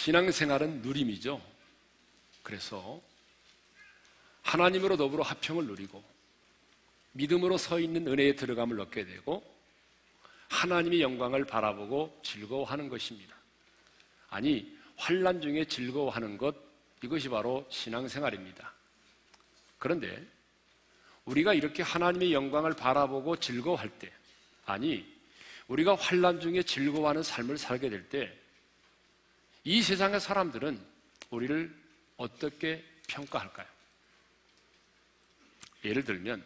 [0.00, 1.42] 신앙생활은 누림이죠.
[2.42, 3.02] 그래서
[4.40, 6.02] 하나님으로 더불어 화평을 누리고
[7.12, 9.44] 믿음으로 서 있는 은혜에 들어감을 얻게 되고
[10.48, 13.36] 하나님의 영광을 바라보고 즐거워하는 것입니다.
[14.30, 16.56] 아니 환란 중에 즐거워하는 것
[17.02, 18.72] 이것이 바로 신앙생활입니다.
[19.78, 20.26] 그런데
[21.26, 24.10] 우리가 이렇게 하나님의 영광을 바라보고 즐거워할 때
[24.64, 25.06] 아니
[25.68, 28.39] 우리가 환란 중에 즐거워하는 삶을 살게 될 때
[29.70, 30.84] 이 세상의 사람들은
[31.30, 31.72] 우리를
[32.16, 33.68] 어떻게 평가할까요?
[35.84, 36.44] 예를 들면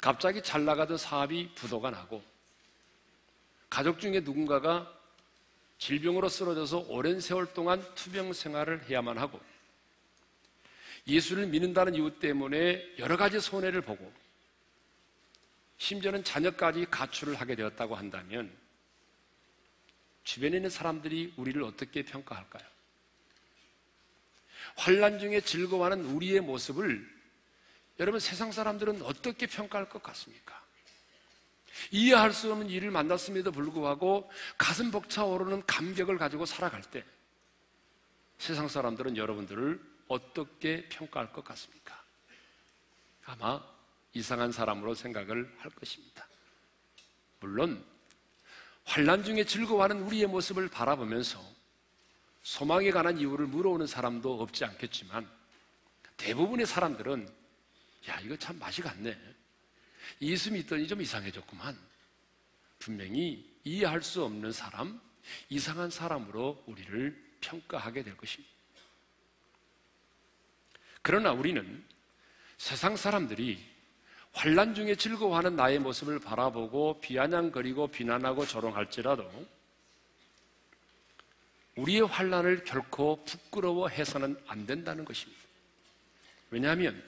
[0.00, 2.20] 갑자기 잘 나가던 사업이 부도가 나고
[3.70, 4.92] 가족 중에 누군가가
[5.78, 9.40] 질병으로 쓰러져서 오랜 세월 동안 투병 생활을 해야만 하고
[11.06, 14.12] 예수를 믿는다는 이유 때문에 여러 가지 손해를 보고
[15.76, 18.52] 심지어는 자녀까지 가출을 하게 되었다고 한다면
[20.28, 22.62] 주변에 있는 사람들이 우리를 어떻게 평가할까요?
[24.76, 27.02] 환란 중에 즐거워하는 우리의 모습을
[27.98, 30.62] 여러분 세상 사람들은 어떻게 평가할 것 같습니까?
[31.90, 37.02] 이해할 수 없는 일을 만났음에도 불구하고 가슴 벅차 오르는 감격을 가지고 살아갈 때
[38.36, 42.04] 세상 사람들은 여러분들을 어떻게 평가할 것 같습니까?
[43.24, 43.64] 아마
[44.12, 46.28] 이상한 사람으로 생각을 할 것입니다.
[47.40, 47.82] 물론
[48.88, 51.44] 환란 중에 즐거워하는 우리의 모습을 바라보면서
[52.42, 55.30] 소망에 관한 이유를 물어오는 사람도 없지 않겠지만
[56.16, 57.28] 대부분의 사람들은
[58.08, 59.16] 야 이거 참 맛이 갔네.
[60.22, 61.78] 예수 믿더니 좀 이상해졌구만.
[62.78, 64.98] 분명히 이해할 수 없는 사람,
[65.50, 68.54] 이상한 사람으로 우리를 평가하게 될 것입니다.
[71.02, 71.84] 그러나 우리는
[72.56, 73.62] 세상 사람들이
[74.32, 79.28] 환란 중에 즐거워하는 나의 모습을 바라보고 비아냥거리고 비난하고 조롱할지라도
[81.76, 85.40] 우리의 환란을 결코 부끄러워해서는 안 된다는 것입니다.
[86.50, 87.02] 왜냐하면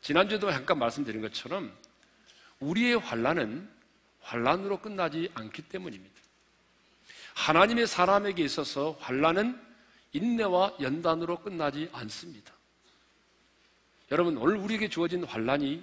[0.00, 1.72] 지난주에도 잠깐 말씀드린 것처럼
[2.60, 3.68] 우리의 환란은
[4.20, 6.14] 환란으로 끝나지 않기 때문입니다.
[7.34, 9.60] 하나님의 사람에게 있어서 환란은
[10.12, 12.52] 인내와 연단으로 끝나지 않습니다.
[14.10, 15.82] 여러분 오늘 우리에게 주어진 환란이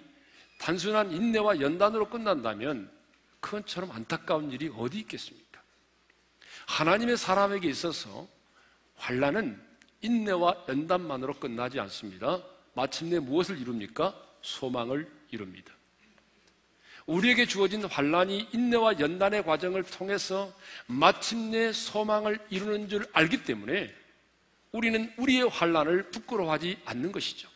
[0.60, 2.92] 단순한 인내와 연단으로 끝난다면
[3.40, 5.62] 그건처럼 안타까운 일이 어디 있겠습니까?
[6.68, 8.28] 하나님의 사람에게 있어서
[8.96, 9.60] 환란은
[10.02, 12.44] 인내와 연단만으로 끝나지 않습니다.
[12.74, 14.14] 마침내 무엇을 이룹니까?
[14.42, 15.74] 소망을 이룹니다.
[17.06, 20.54] 우리에게 주어진 환란이 인내와 연단의 과정을 통해서
[20.86, 23.94] 마침내 소망을 이루는 줄 알기 때문에
[24.72, 27.49] 우리는 우리의 환란을 부끄러워하지 않는 것이죠.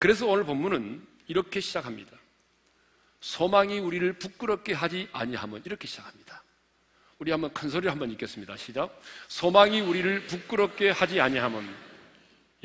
[0.00, 2.16] 그래서 오늘 본문은 이렇게 시작합니다.
[3.20, 6.42] 소망이 우리를 부끄럽게 하지 아니하면 이렇게 시작합니다.
[7.18, 8.56] 우리 한번 큰 소리로 한번 읽겠습니다.
[8.56, 8.98] 시작.
[9.28, 11.68] 소망이 우리를 부끄럽게 하지 아니하면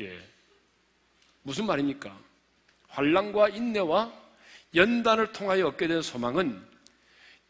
[0.00, 0.18] 예.
[1.42, 2.18] 무슨 말입니까?
[2.88, 4.10] 환란과 인내와
[4.74, 6.66] 연단을 통하여 얻게 된 소망은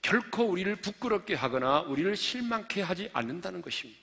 [0.02, 4.00] 결코 우리를 부끄럽게 하거나 우리를 실망케 하지 않는다는 것입니다.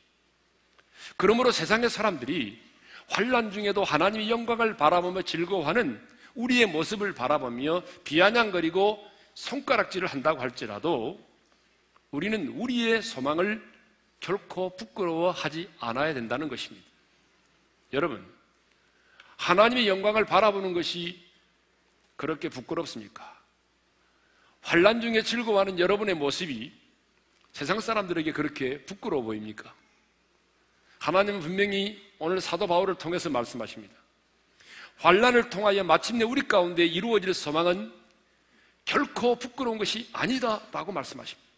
[1.18, 2.73] 그러므로 세상의 사람들이
[3.10, 6.02] 환란 중에도 하나님의 영광을 바라보며 즐거워하는
[6.36, 11.20] 우리의 모습을 바라보며 비아냥거리고 손가락질을 한다고 할지라도
[12.12, 13.64] 우리는 우리의 소망을
[14.20, 16.86] 결코 부끄러워하지 않아야 된다는 것입니다.
[17.92, 18.26] 여러분,
[19.38, 21.22] 하나님의 영광을 바라보는 것이
[22.16, 23.34] 그렇게 부끄럽습니까?
[24.62, 26.72] 환란 중에 즐거워하는 여러분의 모습이
[27.52, 29.74] 세상 사람들에게 그렇게 부끄러워 보입니까?
[31.04, 33.94] 하나님은 분명히 오늘 사도 바울을 통해서 말씀하십니다.
[35.00, 37.92] 환란을 통하여 마침내 우리 가운데 이루어질 소망은
[38.86, 41.50] 결코 부끄러운 것이 아니다라고 말씀하십니다.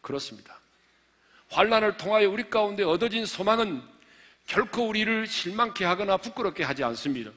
[0.00, 0.58] 그렇습니다.
[1.50, 3.82] 환란을 통하여 우리 가운데 얻어진 소망은
[4.46, 7.30] 결코 우리를 실망케 하거나 부끄럽게 하지 않습니다.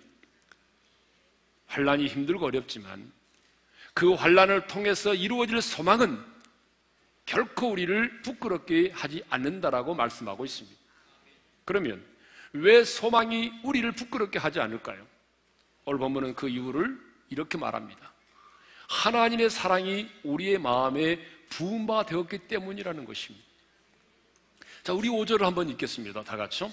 [1.68, 3.12] 환란이 힘들고 어렵지만
[3.94, 6.24] 그 환란을 통해서 이루어질 소망은
[7.26, 10.79] 결코 우리를 부끄럽게 하지 않는다라고 말씀하고 있습니다.
[11.70, 12.04] 그러면
[12.54, 15.06] 왜 소망이 우리를 부끄럽게 하지 않을까요?
[15.86, 17.00] 오늘 본문은 그 이유를
[17.30, 18.12] 이렇게 말합니다.
[18.88, 21.20] 하나님의 사랑이 우리의 마음에
[21.50, 23.46] 부은 바 되었기 때문이라는 것입니다.
[24.82, 26.24] 자, 우리 5절을 한번 읽겠습니다.
[26.24, 26.72] 다 같이요.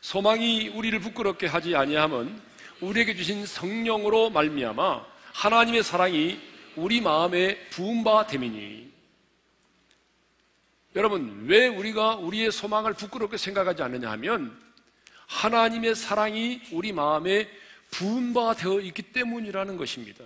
[0.00, 2.40] 소망이 우리를 부끄럽게 하지 아니함은
[2.80, 5.04] 우리에게 주신 성령으로 말미암아
[5.34, 6.40] 하나님의 사랑이
[6.74, 8.90] 우리 마음에 부은 바 됨이니
[10.96, 14.58] 여러분 왜 우리가 우리의 소망을 부끄럽게 생각하지 않느냐 하면
[15.26, 17.48] 하나님의 사랑이 우리 마음에
[17.90, 20.24] 부은 바 되어 있기 때문이라는 것입니다.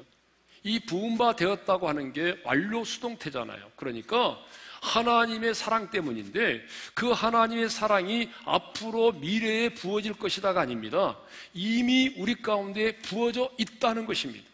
[0.62, 3.72] 이 부은 바 되었다고 하는 게 완료 수동태잖아요.
[3.76, 4.38] 그러니까
[4.80, 11.16] 하나님의 사랑 때문인데 그 하나님의 사랑이 앞으로 미래에 부어질 것이다가 아닙니다.
[11.54, 14.51] 이미 우리 가운데 부어져 있다는 것입니다.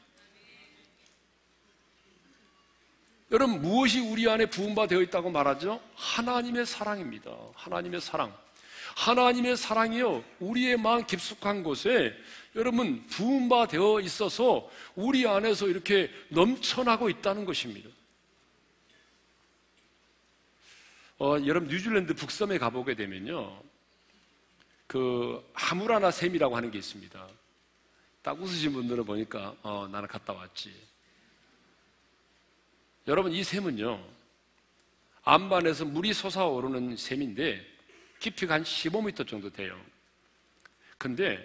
[3.31, 5.81] 여러분 무엇이 우리 안에 부음바 되어 있다고 말하죠?
[5.95, 7.31] 하나님의 사랑입니다.
[7.55, 8.35] 하나님의 사랑.
[8.97, 12.17] 하나님의 사랑이요 우리의 마음 깊숙한 곳에
[12.57, 17.89] 여러분 부음바 되어 있어서 우리 안에서 이렇게 넘쳐나고 있다는 것입니다.
[21.21, 23.61] 어, 여러분 뉴질랜드 북섬에 가보게 되면요,
[24.87, 27.29] 그 하무라나 샘이라고 하는 게 있습니다.
[28.23, 30.88] 딱 웃으신 분들은 보니까 어, 나는 갔다 왔지.
[33.09, 34.05] 여러분 이 샘은요
[35.25, 37.67] 안반에서 물이 솟아오르는 샘인데
[38.21, 39.79] 깊이가 한 15m 정도 돼요.
[40.99, 41.39] 근데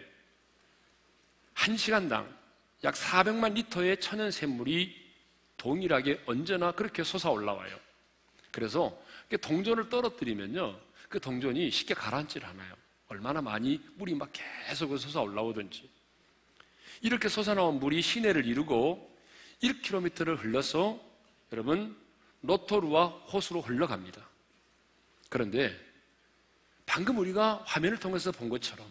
[1.54, 2.31] 한 시간당
[2.83, 5.01] 약 400만 리터의 천연 샘물이
[5.57, 7.80] 동일하게 언제나 그렇게 솟아 올라와요.
[8.51, 8.98] 그래서
[9.42, 10.77] 동전을 떨어뜨리면요,
[11.09, 12.74] 그 동전이 쉽게 가라앉질 않아요.
[13.07, 15.89] 얼마나 많이 물이 막 계속 솟아 올라오든지.
[17.01, 19.18] 이렇게 솟아나온 물이 시내를 이루고
[19.62, 21.12] 1km를 흘러서
[21.53, 21.95] 여러분
[22.41, 24.27] 로토루와 호수로 흘러갑니다.
[25.29, 25.73] 그런데
[26.85, 28.85] 방금 우리가 화면을 통해서 본 것처럼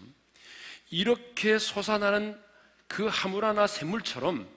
[0.90, 2.40] 이렇게 솟아나는
[2.86, 4.48] 그 하물하나 샘물처럼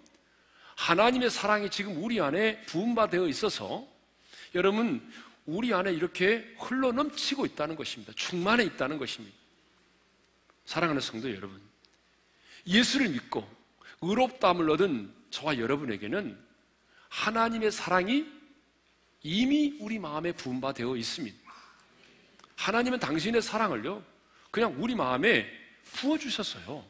[0.75, 3.87] 하나님의 사랑이 지금 우리 안에 부음바되어 있어서
[4.53, 5.11] 여러분
[5.45, 8.13] 우리 안에 이렇게 흘러 넘치고 있다는 것입니다.
[8.15, 9.35] 충만해 있다는 것입니다.
[10.65, 11.61] 사랑하는 성도 여러분,
[12.65, 13.47] 예수를 믿고
[14.01, 16.44] 의롭다함을 얻은 저와 여러분에게는
[17.09, 18.25] 하나님의 사랑이
[19.23, 21.37] 이미 우리 마음에 부음바 되어 있습니다.
[22.55, 24.03] 하나님은 당신의 사랑을요,
[24.51, 25.49] 그냥 우리 마음에
[25.93, 26.85] 부어주셨어요.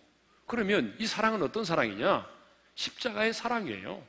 [0.46, 2.28] 그러면 이 사랑은 어떤 사랑이냐?
[2.76, 4.06] 십자가의 사랑이에요.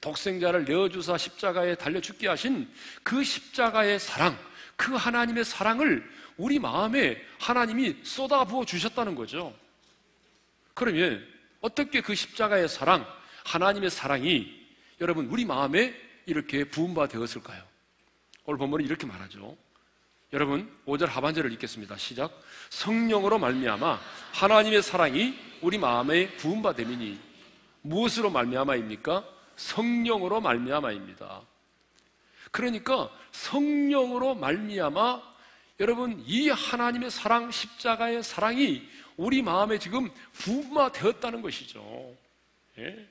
[0.00, 2.72] 독생자를 내어주사 십자가에 달려 죽게 하신
[3.02, 4.38] 그 십자가의 사랑,
[4.76, 9.54] 그 하나님의 사랑을 우리 마음에 하나님이 쏟아부어 주셨다는 거죠.
[10.72, 11.26] 그러면
[11.60, 13.06] 어떻게 그 십자가의 사랑,
[13.44, 14.59] 하나님의 사랑이
[15.00, 15.94] 여러분 우리 마음에
[16.26, 17.62] 이렇게 부음바 되었을까요?
[18.44, 19.56] 오늘 본문은 이렇게 말하죠.
[20.32, 21.96] 여러분 5절 하반절을 읽겠습니다.
[21.96, 22.40] 시작.
[22.68, 24.00] 성령으로 말미암아
[24.32, 27.18] 하나님의 사랑이 우리 마음에 부음바 되미니
[27.82, 29.24] 무엇으로 말미암아입니까?
[29.56, 31.42] 성령으로 말미암아입니다.
[32.50, 35.30] 그러니까 성령으로 말미암아
[35.80, 38.86] 여러분 이 하나님의 사랑 십자가의 사랑이
[39.16, 42.14] 우리 마음에 지금 부음화되었다는 것이죠.
[42.78, 43.08] 예?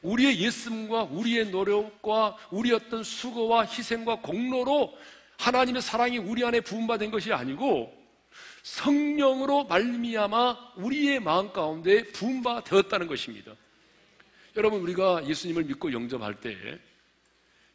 [0.00, 4.96] 우리의 예씀과 우리의 노력과 우리 어떤 수고와 희생과 공로로
[5.38, 7.92] 하나님의 사랑이 우리 안에 부음받은 것이 아니고
[8.62, 13.52] 성령으로 말미암아 우리의 마음 가운데 부음바 되었다는 것입니다.
[14.56, 16.56] 여러분 우리가 예수님을 믿고 영접할 때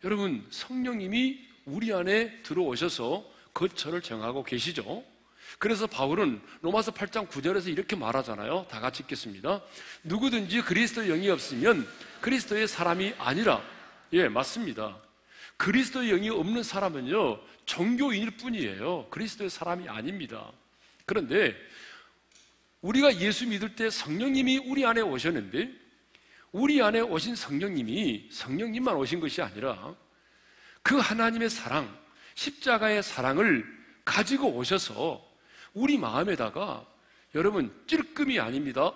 [0.03, 5.03] 여러분 성령님이 우리 안에 들어오셔서 거처를 정하고 계시죠.
[5.59, 8.67] 그래서 바울은 로마서 8장 9절에서 이렇게 말하잖아요.
[8.69, 9.61] 다 같이 읽겠습니다.
[10.03, 11.87] 누구든지 그리스도의 영이 없으면
[12.21, 13.61] 그리스도의 사람이 아니라
[14.13, 14.97] 예, 맞습니다.
[15.57, 19.07] 그리스도의 영이 없는 사람은요, 종교인일 뿐이에요.
[19.09, 20.51] 그리스도의 사람이 아닙니다.
[21.05, 21.55] 그런데
[22.81, 25.71] 우리가 예수 믿을 때 성령님이 우리 안에 오셨는데
[26.51, 29.95] 우리 안에 오신 성령님이 성령님만 오신 것이 아니라
[30.81, 31.93] 그 하나님의 사랑,
[32.35, 33.65] 십자가의 사랑을
[34.05, 35.26] 가지고 오셔서
[35.77, 36.83] 우리 마음에다가
[37.35, 38.91] 여러분 찔끔이 아닙니다.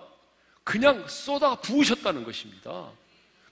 [0.64, 2.92] 그냥 쏟아 부으셨다는 것입니다.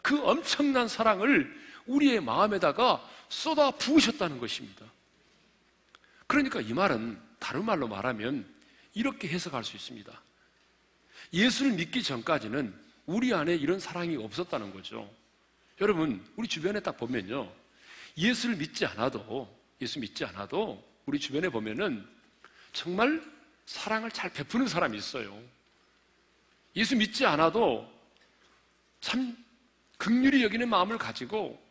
[0.02, 1.56] 그 엄청난 사랑을
[1.86, 4.84] 우리의 마음에다가 쏟아 부으셨다는 것입니다.
[6.26, 8.52] 그러니까 이 말은 다른 말로 말하면
[8.96, 10.12] 이렇게 해석할 수 있습니다.
[11.32, 12.74] 예수를 믿기 전까지는
[13.06, 15.08] 우리 안에 이런 사랑이 없었다는 거죠.
[15.82, 17.52] 여러분, 우리 주변에 딱 보면요.
[18.18, 19.48] 예수를 믿지 않아도,
[19.82, 22.19] 예수 믿지 않아도 우리 주변에 보면은
[22.74, 23.22] 정말
[23.66, 25.40] 사랑을 잘 베푸는 사람이 있어요.
[26.76, 27.92] 예수 믿지 않아도
[29.02, 29.36] 참
[29.98, 31.62] 극률이 여기는 마음을 가지고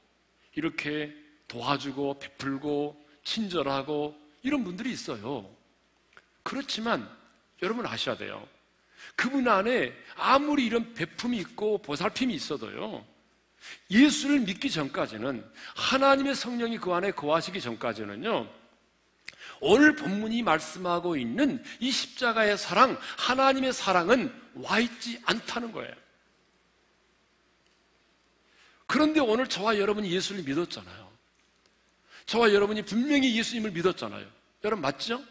[0.54, 1.14] 이렇게
[1.48, 5.48] 도와주고 베풀고 친절하고 이런 분들이 있어요.
[6.42, 7.08] 그렇지만
[7.62, 8.46] 여러분 아셔야 돼요.
[9.16, 13.04] 그분 안에 아무리 이런 베품이 있고 보살핌이 있어도요.
[13.90, 18.57] 예수를 믿기 전까지는 하나님의 성령이 그 안에 거하시기 전까지는요.
[19.60, 25.92] 오늘 본문이 말씀하고 있는 이 십자가의 사랑, 하나님의 사랑은 와 있지 않다는 거예요.
[28.86, 31.08] 그런데 오늘 저와 여러분이 예수를 믿었잖아요.
[32.26, 34.26] 저와 여러분이 분명히 예수님을 믿었잖아요.
[34.64, 35.22] 여러분 맞죠?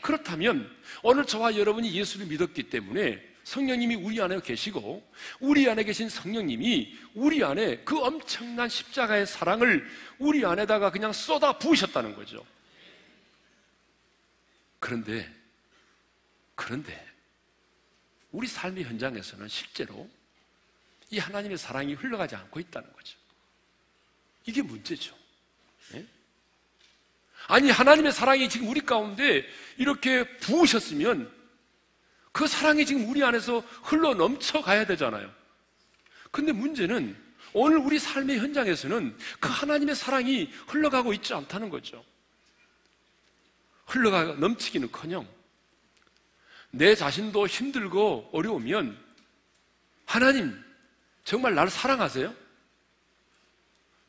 [0.00, 0.70] 그렇다면
[1.02, 5.02] 오늘 저와 여러분이 예수를 믿었기 때문에 성령님이 우리 안에 계시고
[5.40, 9.86] 우리 안에 계신 성령님이 우리 안에 그 엄청난 십자가의 사랑을
[10.18, 12.44] 우리 안에다가 그냥 쏟아 부으셨다는 거죠.
[14.80, 15.32] 그런데
[16.56, 17.08] 그런데
[18.32, 20.10] 우리 삶의 현장에서는 실제로
[21.10, 23.18] 이 하나님의 사랑이 흘러가지 않고 있다는 거죠.
[24.46, 25.16] 이게 문제죠.
[25.94, 26.06] 예?
[27.48, 29.46] 아니 하나님의 사랑이 지금 우리 가운데
[29.76, 31.32] 이렇게 부으셨으면
[32.32, 35.32] 그 사랑이 지금 우리 안에서 흘러 넘쳐 가야 되잖아요.
[36.30, 37.16] 근데 문제는
[37.52, 42.04] 오늘 우리 삶의 현장에서는 그 하나님의 사랑이 흘러가고 있지 않다는 거죠.
[43.90, 45.26] 흘러가 넘치기는 커녕
[46.70, 48.96] 내 자신도 힘들고 어려우면
[50.06, 50.64] 하나님
[51.24, 52.34] 정말 나를 사랑하세요?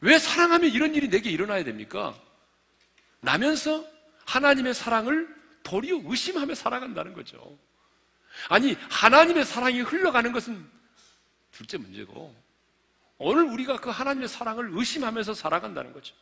[0.01, 2.15] 왜 사랑하면 이런 일이 내게 일어나야 됩니까?
[3.19, 3.85] 나면서
[4.25, 5.27] 하나님의 사랑을
[5.63, 7.57] 도리어 의심하며 살아간다는 거죠.
[8.49, 10.67] 아니, 하나님의 사랑이 흘러가는 것은
[11.51, 12.33] 둘째 문제고,
[13.17, 16.15] 오늘 우리가 그 하나님의 사랑을 의심하면서 살아간다는 거죠.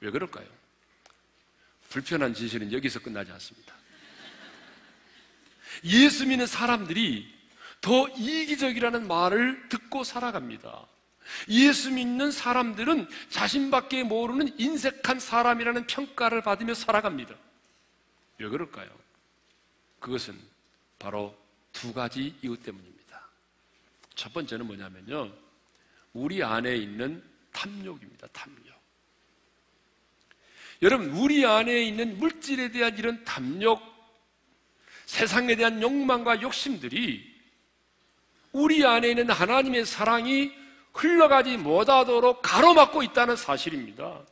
[0.00, 0.46] 왜 그럴까요?
[1.88, 3.74] 불편한 진실은 여기서 끝나지 않습니다.
[5.84, 7.34] 예수 믿는 사람들이
[7.80, 10.86] 더 이기적이라는 말을 듣고 살아갑니다.
[11.48, 17.34] 예수 믿는 사람들은 자신밖에 모르는 인색한 사람이라는 평가를 받으며 살아갑니다.
[18.38, 18.90] 왜 그럴까요?
[20.00, 20.38] 그것은
[20.98, 21.36] 바로
[21.72, 23.28] 두 가지 이유 때문입니다.
[24.14, 25.32] 첫 번째는 뭐냐면요.
[26.12, 28.28] 우리 안에 있는 탐욕입니다.
[28.32, 28.75] 탐욕.
[30.82, 33.80] 여러분, 우리 안에 있는 물질에 대한 이런 탐욕,
[35.06, 37.34] 세상에 대한 욕망과 욕심들이
[38.52, 40.52] 우리 안에 있는 하나님의 사랑이
[40.92, 44.22] 흘러가지 못하도록 가로막고 있다는 사실입니다.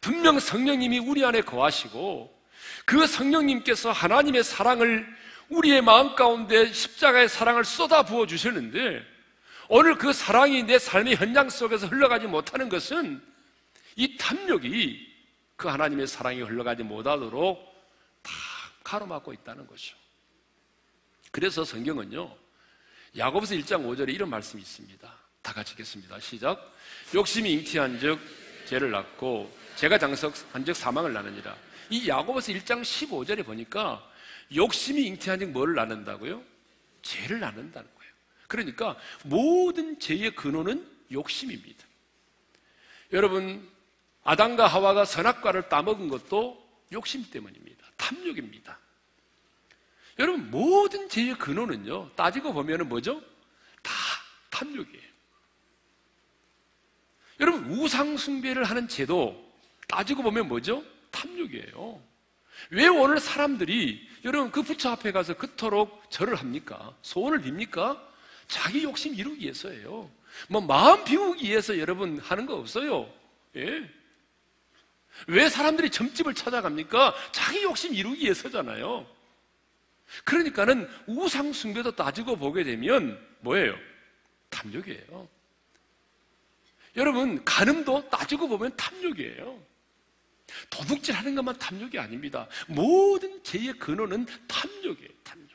[0.00, 2.36] 분명 성령님이 우리 안에 거하시고
[2.84, 5.06] 그 성령님께서 하나님의 사랑을
[5.48, 9.02] 우리의 마음 가운데 십자가의 사랑을 쏟아 부어 주셨는데
[9.68, 13.20] 오늘 그 사랑이 내 삶의 현장 속에서 흘러가지 못하는 것은
[13.98, 15.08] 이 탐욕이
[15.56, 17.58] 그 하나님의 사랑이 흘러가지 못하도록
[18.22, 18.32] 다
[18.84, 19.96] 가로막고 있다는 거죠.
[21.32, 22.32] 그래서 성경은요,
[23.16, 25.12] 야고보서 1장 5절에 이런 말씀이 있습니다.
[25.42, 26.20] 다 같이 읽겠습니다.
[26.20, 26.72] 시작.
[27.12, 28.20] 욕심이 잉티한 즉
[28.66, 31.56] 죄를 낳고 죄가 장석한 즉 사망을 낳느니라.
[31.90, 34.08] 이 야고보서 1장 15절에 보니까
[34.54, 36.40] 욕심이 잉태한 즉 뭐를 낳는다고요?
[37.02, 38.12] 죄를 낳는다는 거예요.
[38.46, 41.84] 그러니까 모든 죄의 근원은 욕심입니다.
[43.12, 43.76] 여러분
[44.28, 47.86] 아담과 하와가 선악과를 따먹은 것도 욕심 때문입니다.
[47.96, 48.78] 탐욕입니다.
[50.18, 53.22] 여러분 모든 죄의 근원은요 따지고 보면 뭐죠?
[53.82, 53.92] 다
[54.50, 55.08] 탐욕이에요.
[57.40, 59.50] 여러분 우상 숭배를 하는 죄도
[59.86, 60.84] 따지고 보면 뭐죠?
[61.10, 62.02] 탐욕이에요.
[62.72, 66.94] 왜 오늘 사람들이 여러분 그 부처 앞에 가서 그토록 절을 합니까?
[67.00, 67.98] 소원을 빕니까?
[68.46, 70.10] 자기 욕심 이루기 위해서예요.
[70.50, 73.10] 뭐 마음 비우기 위해서 여러분 하는 거 없어요.
[73.56, 73.97] 예.
[75.26, 77.14] 왜 사람들이 점집을 찾아갑니까?
[77.32, 79.06] 자기 욕심 이루기 위해서잖아요.
[80.24, 83.76] 그러니까는 우상 숭배도 따지고 보게 되면 뭐예요?
[84.50, 85.28] 탐욕이에요.
[86.96, 89.68] 여러분 간음도 따지고 보면 탐욕이에요.
[90.70, 92.48] 도둑질 하는 것만 탐욕이 아닙니다.
[92.66, 95.48] 모든 죄의 근원은 탐욕이에요, 탐욕.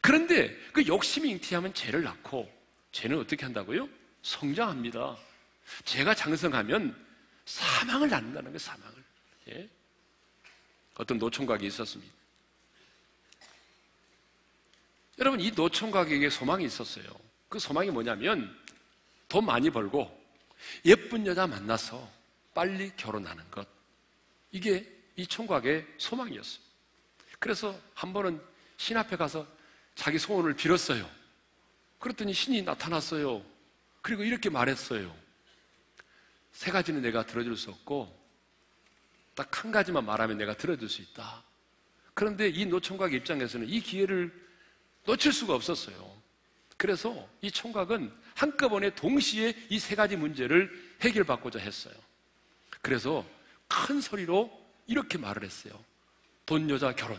[0.00, 2.50] 그런데 그 욕심이 잉티하면 죄를 낳고,
[2.92, 3.88] 죄는 어떻게 한다고요?
[4.22, 5.16] 성장합니다.
[5.84, 7.03] 죄가 장성하면
[7.44, 9.04] 사망을 낳는다는 거예요, 사망을.
[9.48, 9.68] 예?
[10.96, 12.12] 어떤 노총각이 있었습니다.
[15.18, 17.04] 여러분, 이 노총각에게 소망이 있었어요.
[17.48, 18.56] 그 소망이 뭐냐면,
[19.28, 20.24] 돈 많이 벌고,
[20.84, 22.10] 예쁜 여자 만나서
[22.52, 23.66] 빨리 결혼하는 것.
[24.50, 26.64] 이게 이 총각의 소망이었어요.
[27.38, 28.40] 그래서 한 번은
[28.76, 29.46] 신 앞에 가서
[29.94, 31.08] 자기 소원을 빌었어요.
[31.98, 33.44] 그랬더니 신이 나타났어요.
[34.02, 35.14] 그리고 이렇게 말했어요.
[36.54, 38.24] 세 가지는 내가 들어줄 수 없고,
[39.34, 41.42] 딱 한 가지만 말하면 내가 들어줄 수 있다.
[42.14, 44.32] 그런데 이 노총각 입장에서는 이 기회를
[45.04, 46.14] 놓칠 수가 없었어요.
[46.76, 51.94] 그래서 이 총각은 한꺼번에 동시에 이 세 가지 문제를 해결받고자 했어요.
[52.80, 53.26] 그래서
[53.68, 54.50] 큰 소리로
[54.86, 55.72] 이렇게 말을 했어요.
[56.46, 57.18] 돈 여자 결혼.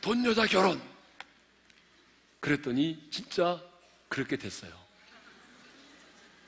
[0.00, 0.80] 돈 여자 결혼.
[2.40, 3.62] 그랬더니 진짜
[4.08, 4.83] 그렇게 됐어요.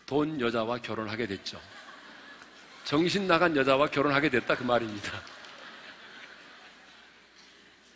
[0.06, 1.60] 돈 여자와 결혼하게 됐죠.
[2.84, 5.20] 정신 나간 여자와 결혼하게 됐다 그 말입니다.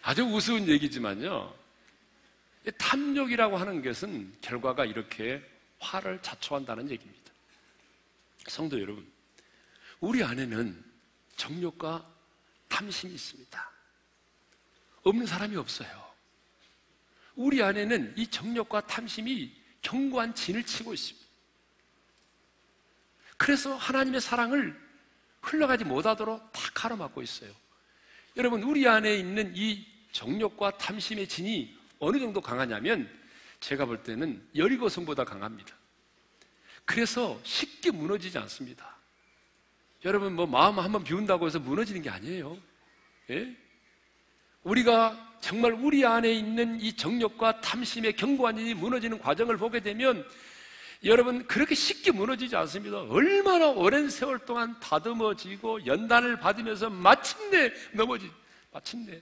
[0.02, 1.54] 아주 우스운 얘기지만요.
[2.76, 5.40] 탐욕이라고 하는 것은 결과가 이렇게
[5.78, 7.32] 화를 자초한다는 얘기입니다.
[8.48, 9.08] 성도 여러분,
[10.00, 10.84] 우리 안에는
[11.36, 12.06] 정욕과
[12.68, 13.70] 탐심이 있습니다.
[15.04, 16.10] 없는 사람이 없어요.
[17.36, 21.19] 우리 안에는 이 정욕과 탐심이 견고한 진을 치고 있습니다.
[23.40, 24.78] 그래서 하나님의 사랑을
[25.40, 27.50] 흘러가지 못하도록 다 가로막고 있어요.
[28.36, 33.10] 여러분, 우리 안에 있는 이 정욕과 탐심의 진이 어느 정도 강하냐면
[33.60, 35.74] 제가 볼 때는 여리고성보다 강합니다.
[36.84, 38.98] 그래서 쉽게 무너지지 않습니다.
[40.04, 42.58] 여러분, 뭐 마음 한번 비운다고 해서 무너지는 게 아니에요.
[43.30, 43.56] 예?
[44.64, 50.26] 우리가 정말 우리 안에 있는 이 정욕과 탐심의 견고한 일이 무너지는 과정을 보게 되면
[51.04, 53.00] 여러분 그렇게 쉽게 무너지지 않습니다.
[53.02, 58.30] 얼마나 오랜 세월 동안 다듬어지고 연단을 받으면서 마침내 넘어지
[58.70, 59.20] 마침내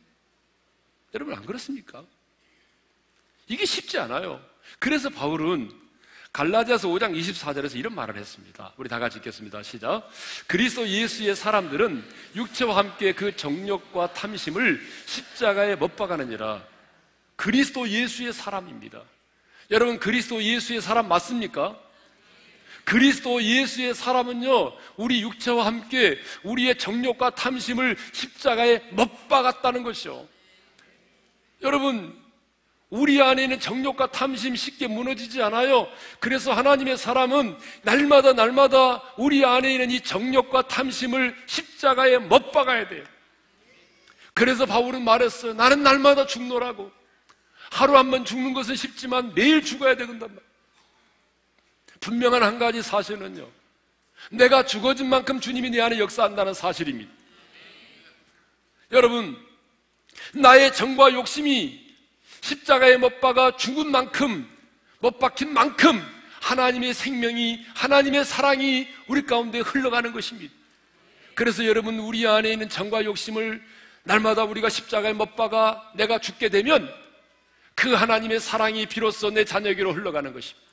[1.15, 2.05] 여러분 안 그렇습니까?
[3.47, 4.45] 이게 쉽지 않아요.
[4.79, 5.71] 그래서 바울은
[6.33, 8.75] 갈라디아서 5장 24절에서 이런 말을 했습니다.
[8.77, 9.63] 우리 다 같이 읽겠습니다.
[9.63, 10.09] 시작.
[10.47, 12.05] 그리스도 예수의 사람들은
[12.37, 16.63] 육체와 함께 그 정욕과 탐심을 십자가에 못 박아느니라.
[17.37, 19.03] 그리스도 예수의 사람입니다.
[19.71, 21.79] 여러분 그리스도 예수의 사람 맞습니까?
[22.85, 30.27] 그리스도 예수의 사람은요, 우리 육체와 함께 우리의 정욕과 탐심을 십자가에 못 박았다는 것이요.
[31.61, 32.19] 여러분,
[32.89, 35.87] 우리 안에 있는 정욕과 탐심 쉽게 무너지지 않아요.
[36.19, 43.05] 그래서 하나님의 사람은 날마다 날마다 우리 안에 있는 이 정욕과 탐심을 십자가에 못 박아야 돼요.
[44.33, 45.53] 그래서 바울은 말했어요.
[45.53, 46.91] 나는 날마다 죽노라고.
[47.71, 50.49] 하루 한 번 죽는 것은 쉽지만 매일 죽어야 되는단 말이에요.
[52.01, 53.49] 분명한 한 가지 사실은요.
[54.31, 57.11] 내가 죽어진 만큼 주님이 내 안에 역사한다는 사실입니다.
[58.93, 59.37] 여러분,
[60.33, 61.87] 나의 정과 욕심이
[62.41, 64.49] 십자가에 못 박아 죽은 만큼,
[65.01, 66.03] 못 박힌 만큼
[66.41, 70.55] 하나님의 생명이, 하나님의 사랑이 우리 가운데 흘러가는 것입니다.
[71.35, 73.62] 그래서 여러분, 우리 안에 있는 정과 욕심을
[74.05, 76.92] 날마다 우리가 십자가에 못 박아 내가 죽게 되면
[77.79, 80.69] 그 하나님의 사랑이 비로소 내 자녀에게로 흘러가는 것입니다.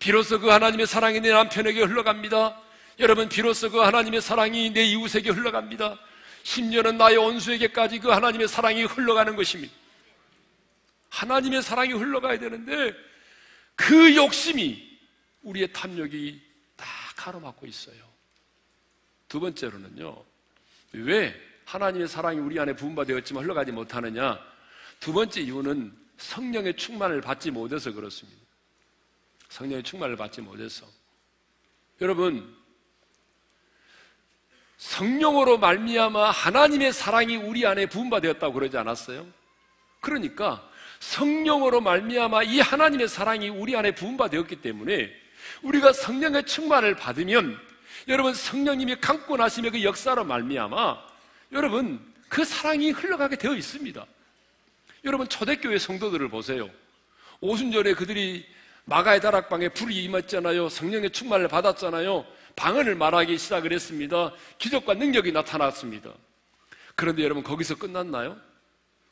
[0.00, 2.60] 비로소 그 하나님의 사랑이 내 남편에게 흘러갑니다.
[2.98, 6.00] 여러분, 비로소 그 하나님의 사랑이 내 이웃에게 흘러갑니다.
[6.42, 9.72] 심지어는 나의 원수에게까지 그 하나님의 사랑이 흘러가는 것입니다.
[11.10, 12.92] 하나님의 사랑이 흘러가야 되는데
[13.76, 14.98] 그 욕심이
[15.42, 16.40] 우리의 탐욕이
[16.74, 18.02] 다 가로막고 있어요.
[19.28, 20.24] 두 번째로는요,
[20.92, 24.40] 왜 하나님의 사랑이 우리 안에 부음받되었지만 흘러가지 못하느냐?
[24.98, 28.40] 두 번째 이유는 성령의 충만을 받지 못해서 그렇습니다.
[29.48, 30.86] 성령의 충만을 받지 못해서.
[32.00, 32.56] 여러분,
[34.76, 39.26] 성령으로 말미암아 하나님의 사랑이 우리 안에 부음받되었다고 그러지 않았어요?
[40.00, 40.66] 그러니까
[41.00, 45.10] 성령으로 말미암아 이 하나님의 사랑이 우리 안에 부음받되었기 때문에
[45.62, 47.58] 우리가 성령의 충만을 받으면
[48.08, 48.96] 여러분 성령님이
[49.36, 50.98] 나심의 그 역사로 말미암아
[51.52, 54.06] 여러분 그 사랑이 흘러가게 되어 있습니다.
[55.04, 56.68] 여러분 초대교회 성도들을 보세요.
[57.40, 58.46] 오순절에 그들이
[58.84, 60.68] 마가의 다락방에 불이 임했잖아요.
[60.68, 62.26] 성령의 충만을 받았잖아요.
[62.56, 64.32] 방언을 말하기 시작을 했습니다.
[64.58, 66.12] 기적과 능력이 나타났습니다.
[66.96, 68.36] 그런데 여러분 거기서 끝났나요?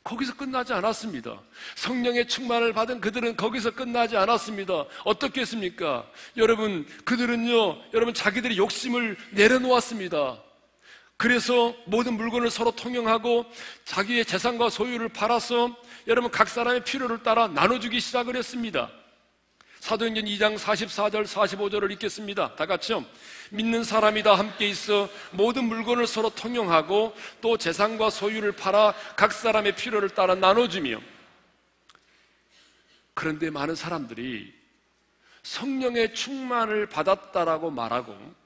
[0.03, 1.39] 거기서 끝나지 않았습니다.
[1.75, 4.85] 성령의 충만을 받은 그들은 거기서 끝나지 않았습니다.
[5.03, 6.09] 어떻게 했습니까?
[6.37, 10.41] 여러분, 그들은요, 여러분 자기들의 욕심을 내려놓았습니다.
[11.19, 13.45] 그래서 모든 물건을 서로 통용하고
[13.83, 15.75] 자기의 재산과 소유를 팔아서
[16.07, 18.89] 여러분 각 사람의 필요를 따라 나눠주기 시작을 했습니다.
[19.81, 22.55] 사도행전 2장 44절 45절을 읽겠습니다.
[22.55, 23.03] 다 같이요.
[23.49, 29.75] 믿는 사람이 다 함께 있어 모든 물건을 서로 통용하고 또 재산과 소유를 팔아 각 사람의
[29.75, 31.01] 필요를 따라 나눠주며
[33.13, 34.53] 그런데 많은 사람들이
[35.43, 38.38] 성령의 충만을 받았다라고 말하고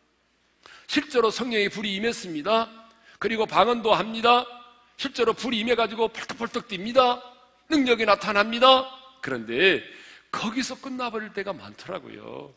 [0.88, 2.70] 실제로 성령의 불이 임했습니다.
[3.20, 4.46] 그리고 방언도 합니다.
[4.98, 7.22] 실제로 불이 임해가지고 펄떡펄떡 뜁니다.
[7.70, 8.90] 능력이 나타납니다.
[9.22, 9.84] 그런데
[10.32, 12.54] 거기서 끝나버릴 때가 많더라고요.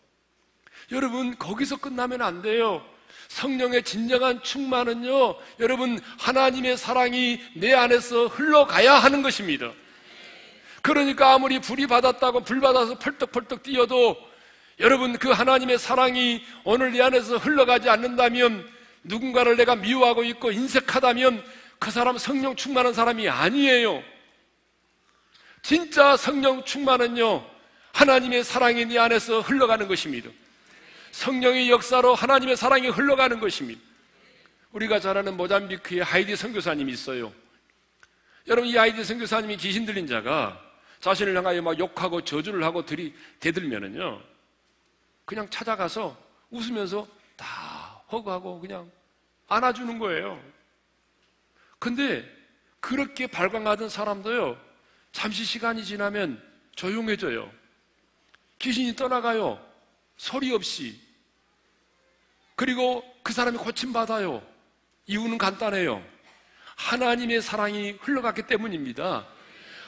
[0.93, 2.85] 여러분, 거기서 끝나면 안 돼요.
[3.29, 9.73] 성령의 진정한 충만은요, 여러분, 하나님의 사랑이 내 안에서 흘러가야 하는 것입니다.
[10.83, 14.17] 그러니까 아무리 불이 받았다고 불 받아서 펄떡펄떡 뛰어도
[14.79, 18.69] 여러분, 그 하나님의 사랑이 오늘 내 안에서 흘러가지 않는다면
[19.05, 21.45] 누군가를 내가 미워하고 있고 인색하다면
[21.79, 24.03] 그 사람 성령 충만한 사람이 아니에요.
[25.63, 27.45] 진짜 성령 충만은요,
[27.93, 30.31] 하나님의 사랑이 네 안에서 흘러가는 것입니다.
[31.13, 33.81] 성령의 역사로 하나님의 사랑이 흘러가는 것입니다.
[34.73, 37.33] 우리가 잘 아는 모잠비크의 하이디 선교사님이 있어요.
[38.49, 40.61] 여러분 이 하이디 선교사님이 귀신 들린 자가
[41.01, 44.36] 자신을 향하여 막 욕하고 저주를 하고 들이 대들면은요.
[45.27, 46.17] 그냥 찾아가서
[46.51, 47.47] 웃으면서 다
[48.11, 48.91] 허구하고 그냥
[49.49, 50.43] 안아주는 거예요.
[51.79, 52.25] 근데
[52.81, 54.57] 그렇게 발광하던 사람도요,
[55.13, 56.43] 잠시 시간이 지나면
[56.75, 57.51] 조용해져요.
[58.59, 59.61] 귀신이 떠나가요.
[60.17, 60.99] 소리 없이.
[62.55, 64.43] 그리고 그 사람이 고침받아요.
[65.07, 66.03] 이유는 간단해요.
[66.77, 69.27] 하나님의 사랑이 흘러갔기 때문입니다.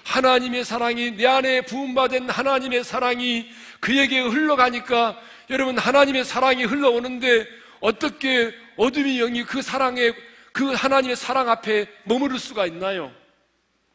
[0.04, 3.48] 하나님의 사랑이 내 안에 부음받은 하나님의 사랑이
[3.80, 7.46] 그에게 흘러가니까 여러분 하나님의 사랑이 흘러오는데
[7.80, 10.12] 어떻게 어둠의 영이 그 사랑에
[10.52, 13.12] 그 하나님의 사랑 앞에 머무를 수가 있나요?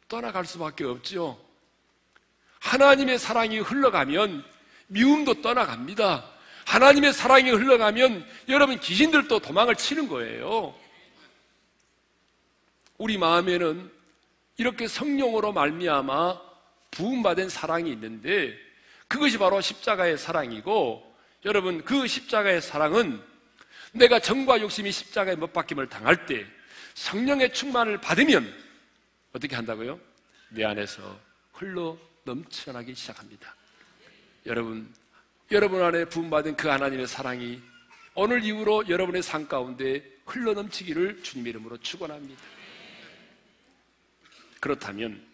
[0.08, 1.38] 떠나갈 수밖에 없지요.
[2.60, 4.44] 하나님의 사랑이 흘러가면
[4.88, 6.26] 미움도 떠나갑니다.
[6.66, 10.74] 하나님의 사랑이 흘러가면 여러분 귀신들도 도망을 치는 거예요.
[12.98, 13.92] 우리 마음에는
[14.58, 16.40] 이렇게 성령으로 말미암아
[16.92, 18.54] 부음받은 사랑이 있는데
[19.14, 23.22] 그것이 바로 십자가의 사랑이고 여러분 그 십자가의 사랑은
[23.92, 26.44] 내가 정과 욕심이 십자가에 못 박힘을 당할 때
[26.96, 28.52] 성령의 충만을 받으면
[29.32, 30.00] 어떻게 한다고요?
[30.50, 31.20] 내 안에서
[31.52, 33.56] 흘러 넘쳐나기 시작합니다.
[34.48, 34.92] 여러분,
[35.52, 37.62] 여러분 안에 부음받은 그 하나님의 사랑이
[38.16, 42.42] 오늘 이후로 여러분의 삶 가운데 흘러 넘치기를 주님 이름으로 축원합니다.
[44.60, 45.33] 그렇다면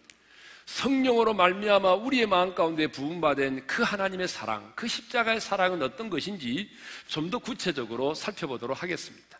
[0.70, 6.70] 성령으로 말미암아 우리의 마음 가운데 부음받은 그 하나님의 사랑, 그 십자가의 사랑은 어떤 것인지
[7.08, 9.38] 좀 더 구체적으로 살펴보도록 하겠습니다.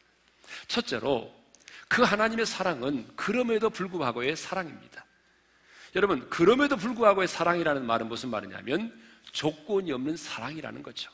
[0.68, 1.32] 첫째로
[1.88, 5.04] 그 하나님의 사랑은 그럼에도 불구하고의 사랑입니다.
[5.96, 8.92] 여러분, 그럼에도 불구하고의 사랑이라는 말은 무슨 말이냐면
[9.32, 11.10] 조건이 없는 사랑이라는 거죠.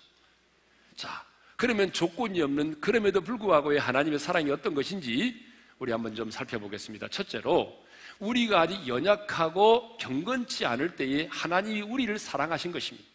[0.97, 1.25] 자,
[1.57, 5.47] 그러면 조건이 없는 그럼에도 불구하고의 하나님의 사랑이 어떤 것인지
[5.79, 7.09] 우리 한번 좀 살펴보겠습니다.
[7.09, 7.86] 첫째로
[8.19, 13.07] 우리가 아직 연약하고 경건치 않을 때에 하나님이 우리를 사랑하신 것입니다.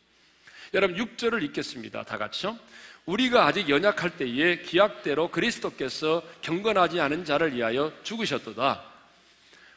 [0.74, 2.04] 여러분 6절을 읽겠습니다.
[2.04, 2.58] 다 같이요.
[3.06, 8.84] 우리가 아직 연약할 때에 기약대로 그리스도께서 경건하지 않은 자를 위하여 죽으셨도다.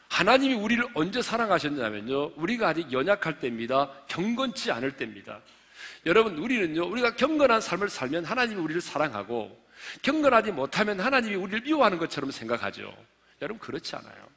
[0.07, 2.33] 하나님이 우리를 언제 사랑하셨냐면요.
[2.35, 3.91] 우리가 아직 연약할 때입니다.
[4.07, 5.41] 경건치 않을 때입니다.
[6.05, 9.59] 여러분, 우리는요, 우리가 경건한 삶을 살면 하나님이 우리를 사랑하고,
[10.03, 12.95] 경건하지 못하면 하나님이 우리를 미워하는 것처럼 생각하죠.
[13.41, 14.34] 여러분, 그렇지 않아요.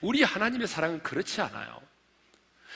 [0.00, 1.80] 우리 하나님의 사랑은 그렇지 않아요.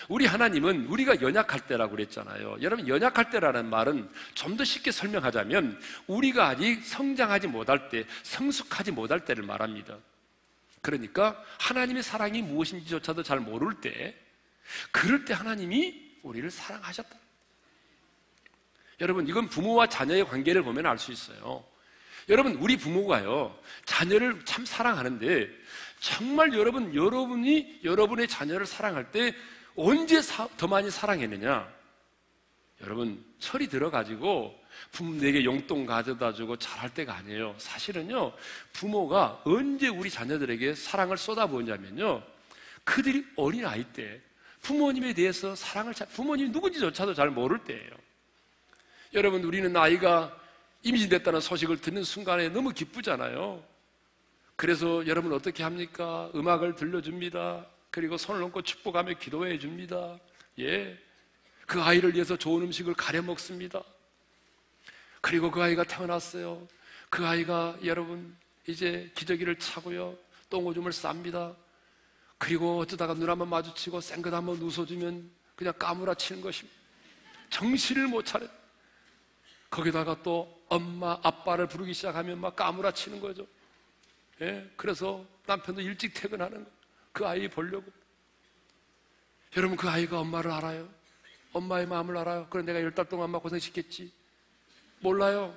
[0.08, 2.58] 우리 하나님은 우리가 연약할 때라고 그랬잖아요.
[2.60, 9.24] 여러분, 연약할 때라는 말은 좀 더 쉽게 설명하자면 우리가 아직 성장하지 못할 때, 성숙하지 못할
[9.24, 9.98] 때를 말합니다.
[10.80, 14.14] 그러니까 하나님의 사랑이 무엇인지조차도 잘 모를 때,
[14.90, 17.16] 그럴 때 하나님이 우리를 사랑하셨다.
[19.00, 21.64] 여러분, 이건 부모와 자녀의 관계를 보면 알 수 있어요.
[22.28, 25.48] 여러분, 우리 부모가요, 자녀를 참 사랑하는데,
[26.06, 29.34] 정말 여러분, 여러분이 여러분의 자녀를 사랑할 때
[29.74, 31.68] 언제 사, 더 많이 사랑했느냐?
[32.82, 34.56] 여러분, 철이 들어가지고
[34.92, 37.56] 부모에게 용돈 가져다 주고 잘할 때가 아니에요.
[37.58, 38.32] 사실은요,
[38.72, 42.22] 부모가 언제 우리 자녀들에게 사랑을 쏟아부었냐면요,
[42.84, 44.20] 그들이 어린아이 때,
[44.60, 47.90] 부모님에 대해서 사랑을 잘, 부모님이 누군지조차도 잘 모를 때예요.
[49.12, 50.38] 여러분, 우리는 아이가
[50.84, 53.75] 임신됐다는 소식을 듣는 순간에 너무 기쁘잖아요.
[54.56, 56.30] 그래서 여러분 어떻게 합니까?
[56.34, 57.66] 음악을 들려줍니다.
[57.90, 60.18] 그리고 손을 얹고 축복하며 기도해 줍니다.
[60.58, 60.98] 예.
[61.66, 63.82] 그 아이를 위해서 좋은 음식을 가려 먹습니다.
[65.20, 66.66] 그리고 그 아이가 태어났어요.
[67.10, 70.16] 그 아이가 여러분 이제 기저귀를 차고요.
[70.48, 71.54] 똥오줌을 쌉니다.
[72.38, 76.78] 그리고 어쩌다가 눈 한번 마주치고 생긋 한번 웃어주면 그냥 까무라치는 것입니다.
[77.50, 78.46] 정신을 못 차려.
[79.70, 83.46] 거기다가 또 엄마, 아빠를 부르기 시작하면 막 까무라치는 거죠.
[84.42, 86.70] 예, 그래서 남편도 일찍 퇴근하는 거.
[87.12, 87.90] 그 아이 보려고.
[89.56, 90.88] 여러분 그 아이가 엄마를 알아요?
[91.52, 92.46] 엄마의 마음을 알아요?
[92.50, 94.12] 그럼 내가 열 달 동안 엄마 고생시켰지?
[95.00, 95.56] 몰라요.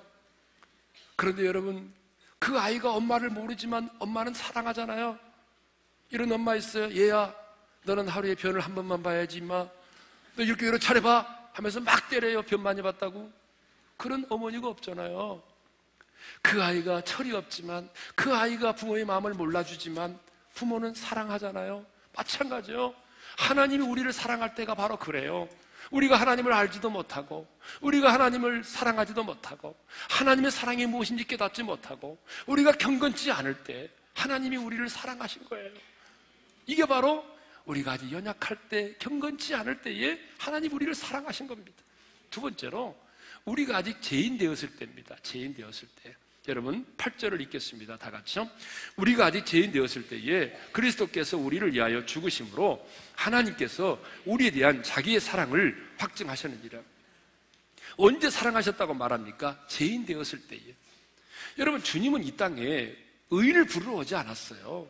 [1.17, 1.93] 그런데 여러분
[2.37, 5.19] 그 아이가 엄마를 모르지만 엄마는 사랑하잖아요.
[6.11, 6.89] 이런 엄마 있어요.
[6.95, 7.35] 얘야,
[7.83, 9.67] 너는 하루에 변을 한 번만 봐야지, 임마.
[10.37, 11.37] 너 이렇게 여러 차례 봐.
[11.51, 12.41] 하면서 막 때려요.
[12.43, 13.29] 변 많이 봤다고.
[13.97, 15.43] 그런 어머니가 없잖아요.
[16.41, 20.19] 그 아이가 철이 없지만 그 아이가 부모의 마음을 몰라주지만
[20.53, 21.85] 부모는 사랑하잖아요.
[22.15, 22.93] 마찬가지요.
[23.37, 25.47] 하나님이 우리를 사랑할 때가 바로 그래요.
[25.91, 27.47] 우리가 하나님을 알지도 못하고,
[27.81, 29.75] 우리가 하나님을 사랑하지도 못하고,
[30.09, 35.71] 하나님의 사랑이 무엇인지 깨닫지 못하고, 우리가 경건치 않을 때, 하나님이 우리를 사랑하신 거예요.
[36.65, 37.25] 이게 바로
[37.65, 41.83] 우리가 아직 연약할 때, 경건치 않을 때에 하나님 우리를 사랑하신 겁니다.
[42.29, 42.95] 두 번째로,
[43.45, 45.15] 우리가 아직 죄인 되었을 때입니다.
[45.21, 46.15] 죄인 되었을 때.
[46.47, 47.97] 여러분 8절을 읽겠습니다.
[47.97, 48.49] 다 같이요.
[48.95, 56.79] 우리가 아직 죄인 되었을 때에 그리스도께서 우리를 위하여 죽으심으로 하나님께서 우리에 대한 자기의 사랑을 확증하셨느니라.
[57.97, 59.63] 언제 사랑하셨다고 말합니까?
[59.67, 60.59] 죄인 되었을 때에.
[61.57, 62.95] 여러분 주님은 이 땅에
[63.29, 64.89] 의를 부르러 오지 않았어요.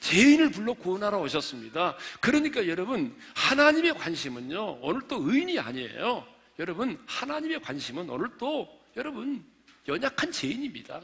[0.00, 1.96] 죄인을 불러 구원하러 오셨습니다.
[2.20, 6.26] 그러니까 여러분, 하나님의 관심은요, 오늘 또 의인이 아니에요.
[6.60, 9.42] 여러분, 하나님의 관심은 오늘 또 여러분,
[9.88, 11.00] 연약한 죄인입니다.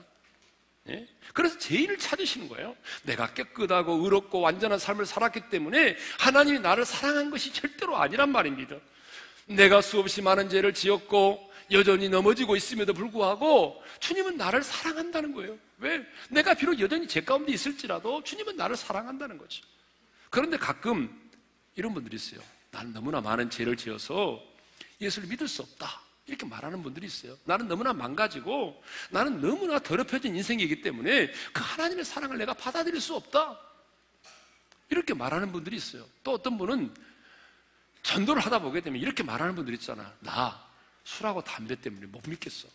[0.90, 1.08] 예?
[1.32, 2.76] 그래서 죄인을 찾으시는 거예요.
[3.04, 8.76] 내가 깨끗하고 의롭고 완전한 삶을 살았기 때문에 하나님이 나를 사랑한 것이 절대로 아니란 말입니다.
[9.46, 15.56] 내가 수없이 많은 죄를 지었고 여전히 넘어지고 있음에도 불구하고 주님은 나를 사랑한다는 거예요.
[15.78, 16.04] 왜?
[16.28, 19.64] 내가 비록 여전히 죄 가운데 있을지라도 주님은 나를 사랑한다는 거죠.
[20.28, 21.30] 그런데 가끔
[21.76, 22.42] 이런 분들이 있어요.
[22.70, 24.55] 나는 너무나 많은 죄를 지어서
[25.00, 26.00] 예수를 믿을 수 없다.
[26.26, 27.36] 이렇게 말하는 분들이 있어요.
[27.44, 33.60] 나는 너무나 망가지고 나는 너무나 더럽혀진 인생이기 때문에 그 하나님의 사랑을 내가 받아들일 수 없다.
[34.90, 36.06] 이렇게 말하는 분들이 있어요.
[36.24, 36.92] 또 어떤 분은
[38.02, 40.12] 전도를 하다 보게 되면 이렇게 말하는 분들이 있잖아.
[40.20, 40.64] 나
[41.04, 42.68] 술하고 담배 때문에 못 믿겠어.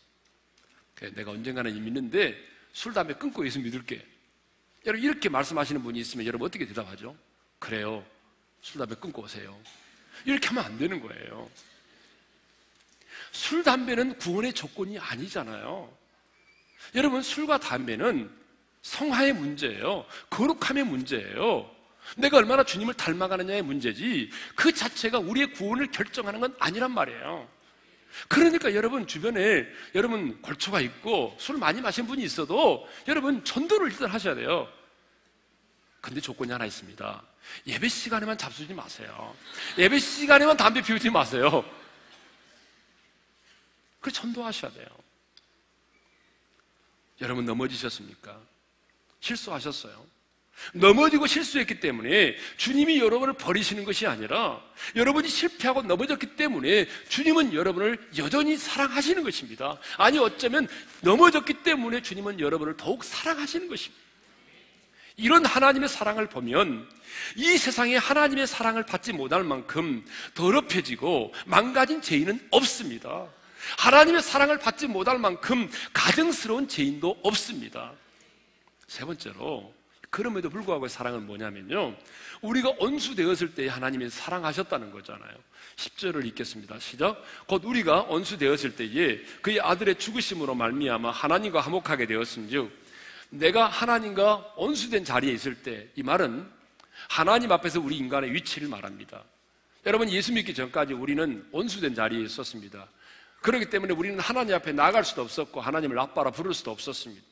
[0.96, 2.38] 그래, 내가 언젠가는 믿는데
[2.74, 4.06] 술, 담배 끊고 예수 믿을게.
[4.86, 7.16] 여러분, 이렇게 말씀하시는 분이 있으면 여러분 어떻게 대답하죠?
[7.60, 8.06] 그래요.
[8.62, 9.60] 술, 담배 끊고 오세요.
[10.26, 11.50] 이렇게 하면 안 되는 거예요.
[13.32, 15.92] 술, 담배는 구원의 조건이 아니잖아요.
[16.96, 18.30] 여러분, 술과 담배는
[18.82, 20.06] 성화의 문제예요.
[20.30, 21.70] 거룩함의 문제예요.
[22.18, 27.48] 내가 얼마나 주님을 닮아가느냐의 문제지 그 자체가 우리의 구원을 결정하는 건 아니란 말이에요.
[28.28, 29.66] 그러니까 여러분 주변에
[29.96, 34.68] 여러분 골초가 있고 술 많이 마신 분이 있어도 여러분 전도를 일단 하셔야 돼요.
[36.02, 37.22] 근데 조건이 하나 있습니다.
[37.68, 39.34] 예배 시간에만 잡수지 마세요.
[39.78, 41.64] 예배 시간에만 담배 피우지 마세요.
[44.02, 44.88] 그 전도하셔야 돼요.
[47.22, 48.38] 여러분 넘어지셨습니까?
[49.20, 50.12] 실수하셨어요.
[50.74, 54.62] 넘어지고 실수했기 때문에 주님이 여러분을 버리시는 것이 아니라
[54.96, 59.80] 여러분이 실패하고 넘어졌기 때문에 주님은 여러분을 여전히 사랑하시는 것입니다.
[59.98, 60.68] 아니 어쩌면
[61.02, 64.02] 넘어졌기 때문에 주님은 여러분을 더욱 사랑하시는 것입니다.
[65.18, 66.88] 이런 하나님의 사랑을 보면
[67.36, 73.28] 이 세상에 하나님의 사랑을 받지 못할 만큼 더럽혀지고 망가진 죄인은 없습니다.
[73.78, 77.92] 하나님의 사랑을 받지 못할 만큼 가증스러운 죄인도 없습니다.
[78.88, 79.74] 세 번째로
[80.10, 81.96] 그럼에도 불구하고 사랑은 뭐냐면요.
[82.42, 85.32] 우리가 온수되었을 때 하나님이 사랑하셨다는 거잖아요.
[85.78, 86.80] 10절을 읽겠습니다.
[86.80, 87.24] 시작.
[87.48, 92.82] 곧 우리가 온수되었을 때에 그의 아들의 죽으심으로 말미암아 하나님과 화목하게 되었음즉
[93.30, 96.46] 내가 하나님과 온수된 자리에 있을 때 이 말은
[97.10, 99.24] 하나님 앞에서 우리 인간의 위치를 말합니다.
[99.86, 102.88] 여러분 예수 믿기 전까지 우리는 온수된 자리에 있었습니다.
[103.42, 107.26] 그렇기 때문에 우리는 하나님 앞에 나갈 수도 없었고 하나님을 아빠라 부를 수도 없었습니다.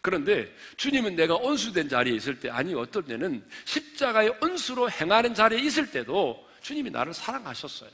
[0.00, 5.90] 그런데 주님은 내가 온수된 자리에 있을 때, 아니, 어떨 때는 십자가의 온수로 행하는 자리에 있을
[5.90, 7.90] 때도 주님이 나를 사랑하셨어요.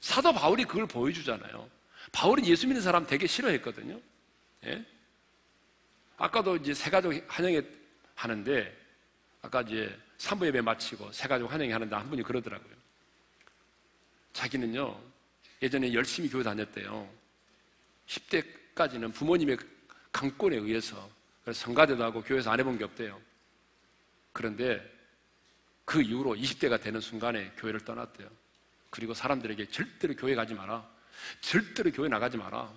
[0.00, 1.70] 사도 바울이 그걸 보여주잖아요.
[2.12, 4.00] 바울은 예수 믿는 사람 되게 싫어했거든요.
[4.66, 4.84] 예?
[6.16, 7.62] 아까도 이제 세가족 환영회
[8.16, 8.76] 하는데,
[9.40, 12.74] 아까 이제 산부 예배 마치고 세가족 환영회 하는데 한 분이 그러더라고요.
[14.32, 15.00] 자기는요,
[15.64, 17.08] 예전에 열심히 교회 다녔대요.
[18.06, 19.56] 10대까지는 부모님의
[20.12, 21.08] 강권에 의해서
[21.50, 23.18] 성가대도 하고 교회에서 안 해본 게 없대요.
[24.34, 24.92] 그런데
[25.86, 28.28] 그 이후로 20대가 되는 순간에 교회를 떠났대요.
[28.90, 30.86] 그리고 사람들에게 절대로 교회 가지 마라.
[31.40, 32.70] 절대로 교회 나가지 마라.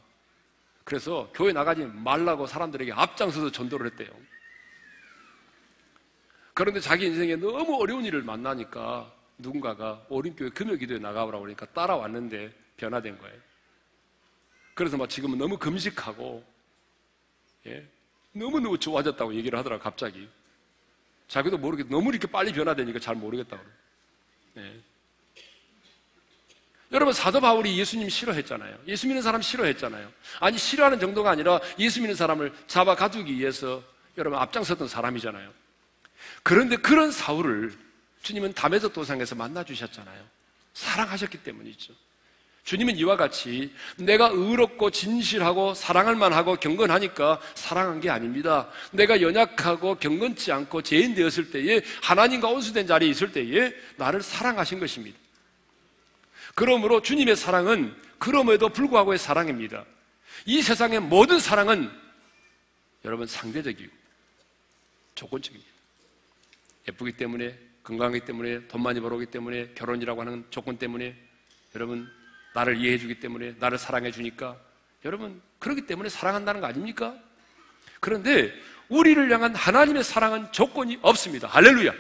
[0.86, 4.10] 그래서 교회 나가지 말라고 사람들에게 앞장서서 전도를 했대요.
[6.54, 13.38] 그런데 자기 인생에 너무 어려운 일을 만나니까 누군가가 어린교회 금요기도에 나가보라고 그러니까 따라왔는데 변화된 거예요.
[14.74, 16.46] 그래서 막 지금은 너무 금식하고
[17.66, 17.86] 예?
[18.32, 20.30] 너무너무 좋아졌다고 얘기를 하더라고 갑자기.
[21.28, 23.64] 자기도 모르게 너무 이렇게 빨리 변화되니까 잘 모르겠다고.
[24.58, 24.82] 예.
[26.92, 28.78] 여러분 사도 바울이 예수님 싫어했잖아요.
[28.88, 30.10] 예수 믿는 사람 싫어했잖아요.
[30.40, 33.84] 아니 싫어하는 정도가 아니라 예수 믿는 사람을 잡아 가두기 위해서
[34.18, 35.52] 여러분 앞장섰던 사람이잖아요.
[36.44, 37.76] 그런데 그런 사울을
[38.22, 40.24] 주님은 담에서 도상에서 만나 주셨잖아요.
[40.74, 41.94] 사랑하셨기 때문이죠.
[42.68, 48.70] 주님은 이와 같이 내가 의롭고 진실하고 사랑할 만하고 경건하니까 사랑한 게 아닙니다.
[48.92, 55.18] 내가 연약하고 경건치 않고 죄인 되었을 때에 하나님과 온수된 자리에 있을 때에 나를 사랑하신 것입니다.
[56.56, 59.86] 그러므로 주님의 사랑은 그럼에도 불구하고의 사랑입니다.
[60.46, 61.90] 이 세상의 모든 사랑은
[63.06, 63.96] 여러분 상대적이고
[65.16, 65.72] 조건적입니다.
[66.90, 71.16] 예쁘기 때문에 건강하기 때문에 돈 많이 벌어오기 때문에 결혼이라고 하는 조건 때문에
[71.74, 72.12] 여러분
[72.58, 74.58] 나를 이해해 주기 때문에 나를 사랑해 주니까
[75.06, 77.16] 여러분 그렇기 때문에 사랑한다는 거 아닙니까?
[78.00, 78.52] 그런데
[78.90, 81.48] 우리를 향한 하나님의 사랑은 조건이 없습니다.
[81.48, 81.94] 할렐루야.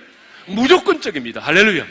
[0.48, 1.42] 무조건적입니다.
[1.42, 1.86] 할렐루야.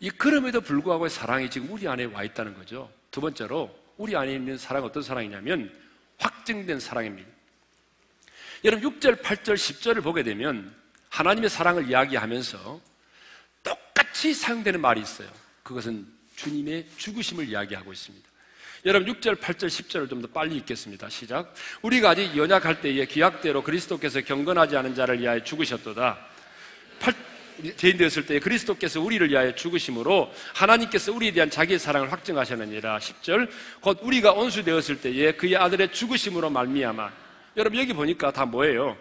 [0.00, 2.90] 이 그럼에도 불구하고 사랑이 지금 우리 안에 와 있다는 거죠.
[3.10, 5.70] 두 번째로 우리 안에 있는 사랑은 어떤 사랑이냐면
[6.18, 7.28] 확증된 사랑입니다.
[8.64, 10.74] 여러분 6절, 8절, 10절을 보게 되면
[11.10, 12.95] 하나님의 사랑을 이야기하면서 똑
[14.16, 15.28] 같이 사용되는 말이 있어요.
[15.62, 18.26] 그것은 주님의 죽으심을 이야기하고 있습니다.
[18.86, 21.10] 여러분 6절, 8절, 10절을 좀 더 빨리 읽겠습니다.
[21.10, 21.52] 시작.
[21.82, 26.18] 우리가 아직 연약할 때에 기약대로 그리스도께서 경건하지 않은 자를 위하여 죽으셨도다.
[26.98, 27.14] 8,
[27.76, 32.98] 죄인 되었을 때 그리스도께서 우리를 위하여 죽으심으로 하나님께서 우리에 대한 자기의 사랑을 확증하셨느니라.
[32.98, 33.50] 10절.
[33.82, 37.12] 곧 우리가 온수 되었을 때에 그의 아들의 죽으심으로 말미암아.
[37.58, 38.96] 여러분 여기 보니까 다 뭐예요?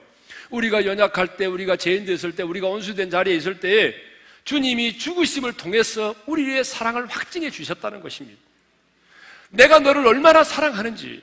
[0.49, 3.95] 우리가 연약할 때, 우리가 죄인 되었을 때, 우리가 온수된 자리에 있을 때에
[4.45, 8.39] 주님이 죽으심을 통해서 우리의 사랑을 확증해 주셨다는 것입니다.
[9.49, 11.21] 내가 너를 얼마나 사랑하는지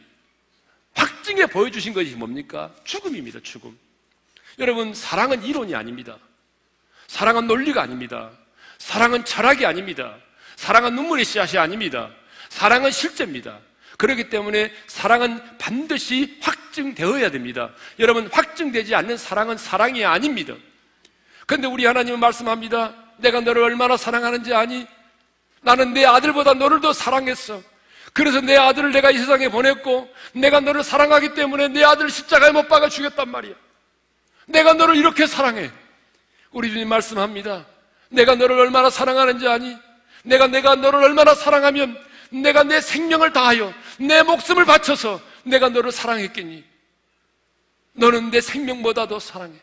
[0.95, 2.75] 확증해 보여주신 것이 뭡니까?
[2.85, 3.79] 죽음입니다, 죽음.
[4.59, 6.19] 여러분, 사랑은 이론이 아닙니다.
[7.07, 8.31] 사랑은 논리가 아닙니다.
[8.79, 10.17] 사랑은 철학이 아닙니다.
[10.57, 12.11] 사랑은 눈물의 씨앗이 아닙니다.
[12.49, 13.61] 사랑은 실제입니다.
[13.99, 17.73] 그렇기 때문에 사랑은 반드시 확증되어야 됩니다.
[18.01, 20.55] 여러분, 확증되지 않는 사랑은 사랑이 아닙니다.
[21.47, 23.02] 그런데 우리 하나님은 말씀합니다.
[23.23, 24.87] 내가 너를 얼마나 사랑하는지 아니?
[25.63, 27.63] 나는 내 아들보다 너를 더 사랑했어.
[28.13, 32.69] 그래서 내 아들을 내가 이 세상에 보냈고, 내가 너를 사랑하기 때문에 내 아들을 십자가에 못
[32.69, 33.55] 박아 죽였단 말이야.
[34.47, 35.71] 내가 너를 이렇게 사랑해.
[36.51, 37.65] 우리 주님 말씀합니다.
[38.11, 39.77] 내가 너를 얼마나 사랑하는지 아니?
[40.25, 41.99] 내가 내가 너를 얼마나 사랑하면
[42.31, 46.65] 내가 내 생명을 다하여 내 목숨을 바쳐서 내가 너를 사랑했겠니?
[47.95, 49.55] 너는 내 생명보다도 사랑해.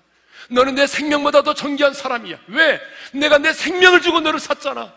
[0.49, 2.39] 너는 내 생명보다 도 존귀한 사람이야.
[2.47, 2.81] 왜?
[3.13, 4.93] 내가 내 생명을 주고 너를 샀잖아.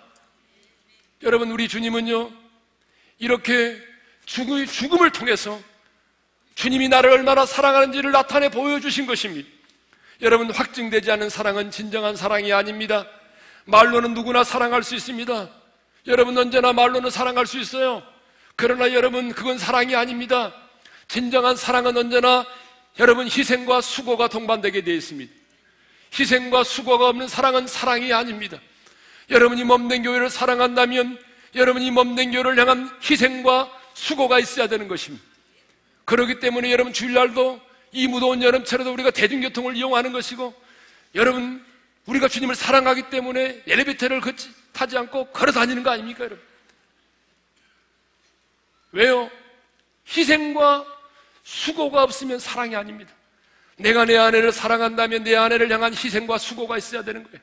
[1.23, 2.31] 여러분, 우리 주님은요,
[3.19, 3.81] 이렇게
[4.27, 5.61] 죽음을 통해서
[6.55, 9.49] 주님이 나를 얼마나 사랑하는지를 나타내 보여주신 것입니다.
[10.23, 13.07] 여러분, 확증되지 않은 사랑은 진정한 사랑이 아닙니다.
[13.65, 15.49] 말로는 누구나 사랑할 수 있습니다.
[16.07, 18.03] 여러분, 언제나 말로는 사랑할 수 있어요.
[18.57, 20.53] 그러나 여러분, 그건 사랑이 아닙니다.
[21.09, 22.47] 진정한 사랑은 언제나
[22.99, 25.42] 여러분 희생과 수고가 동반되게 되어 있습니다.
[26.19, 28.59] 희생과 수고가 없는 사랑은 사랑이 아닙니다.
[29.31, 31.19] 여러분이 몸된 교회를 사랑한다면
[31.55, 35.25] 여러분이 몸된 교회를 향한 희생과 수고가 있어야 되는 것입니다.
[36.05, 37.61] 그렇기 때문에 여러분 주일날도
[37.93, 40.55] 이 무더운 여름철에도 우리가 대중교통을 이용하는 것이고
[41.15, 41.65] 여러분
[42.07, 46.43] 우리가 주님을 사랑하기 때문에 엘리베이터를 걷지, 타지 않고 걸어 다니는 거 아닙니까 여러분?
[48.93, 49.31] 왜요?
[50.09, 50.85] 희생과
[51.45, 53.13] 수고가 없으면 사랑이 아닙니다.
[53.77, 57.39] 내가 내 아내를 사랑한다면 내 아내를 향한 희생과 수고가 있어야 되는 거예요.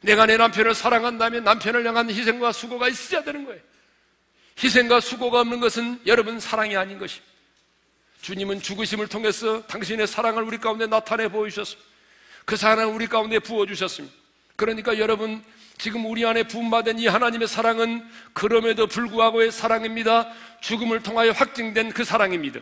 [0.00, 3.60] 내가 내 남편을 사랑한다면 남편을 향한 희생과 수고가 있어야 되는 거예요.
[4.62, 7.32] 희생과 수고가 없는 것은 여러분 사랑이 아닌 것입니다.
[8.20, 11.90] 주님은 죽으심을 통해서 당신의 사랑을 우리 가운데 나타내 보여주셨습니다.
[12.44, 14.14] 그 사랑을 우리 가운데 부어주셨습니다.
[14.56, 15.42] 그러니까 여러분,
[15.78, 20.32] 지금 우리 안에 부음받은 이 하나님의 사랑은 그럼에도 불구하고의 사랑입니다.
[20.60, 22.60] 죽음을 통하여 확증된 그 사랑입니다.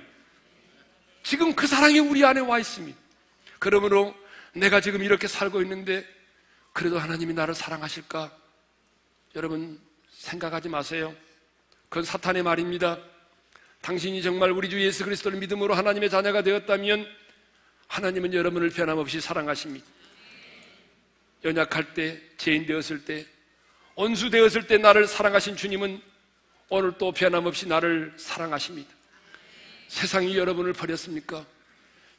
[1.23, 2.99] 지금 그 사랑이 우리 안에 와 있습니다.
[3.59, 4.15] 그러므로
[4.55, 6.07] 내가 지금 이렇게 살고 있는데
[6.73, 8.31] 그래도 하나님이 나를 사랑하실까?
[9.37, 9.81] 여러분
[10.11, 11.15] 생각하지 마세요.
[11.89, 12.99] 그건 사탄의 말입니다.
[13.83, 17.07] 당신이 정말 우리 주 예수 그리스도를 믿음으로 하나님의 자녀가 되었다면
[17.89, 19.85] 하나님은 여러분을 변함없이 사랑하십니다.
[21.45, 23.27] 연약할 때, 죄인 되었을 때,
[23.97, 26.01] 온수 되었을 때 나를 사랑하신 주님은
[26.69, 28.89] 오늘 또 변함없이 나를 사랑하십니다.
[29.93, 31.45] 세상이 여러분을 버렸습니까?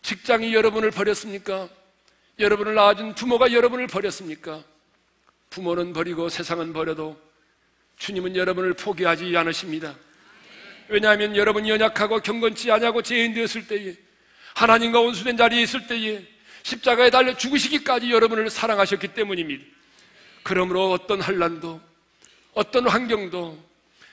[0.04, 1.68] 직장이 여러분을 버렸습니까?
[2.38, 4.64] 여러분을 낳아준 부모가 여러분을 버렸습니까?
[5.50, 7.20] 부모는 버리고 세상은 버려도
[7.98, 9.96] 주님은 여러분을 포기하지 않으십니다.
[10.88, 13.96] 왜냐하면 여러분이 연약하고 경건치 아니하고 죄인 되었을 때에
[14.54, 16.24] 하나님과 원수된 자리에 있을 때에
[16.62, 19.66] 십자가에 달려 죽으시기까지 여러분을 사랑하셨기 때문입니다.
[20.44, 21.82] 그러므로 어떤 환란도
[22.54, 23.58] 어떤 환경도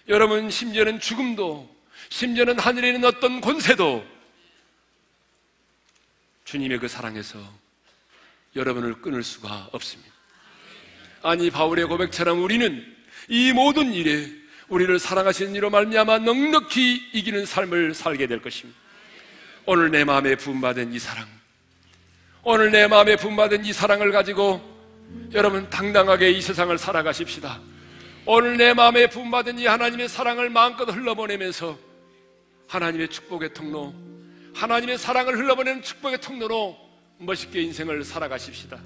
[0.09, 4.05] 여러분 심지어는 죽음도 심지어는 하늘에 있는 어떤 권세도
[6.45, 7.39] 주님의 그 사랑에서
[8.57, 10.13] 여러분을 끊을 수가 없습니다.
[11.23, 12.97] 아니 바울의 고백처럼 우리는
[13.29, 14.29] 이 모든 일에
[14.68, 18.79] 우리를 사랑하시는 이로 말미암아 넉넉히 이기는 삶을 살게 될 것입니다.
[19.66, 21.29] 오늘 내 마음에 부음받은 이 사랑,
[22.43, 24.61] 오늘 내 마음에 부음받은 이 사랑을 가지고
[25.33, 27.61] 여러분 당당하게 이 세상을 살아가십시다.
[28.27, 31.89] 오늘 내 마음에 부음받은 이 하나님의 사랑을 마음껏 흘러보내면서
[32.71, 33.93] 하나님의 축복의 통로,
[34.55, 36.77] 하나님의 사랑을 흘러보내는 축복의 통로로
[37.18, 38.79] 멋있게 인생을 살아가십시다.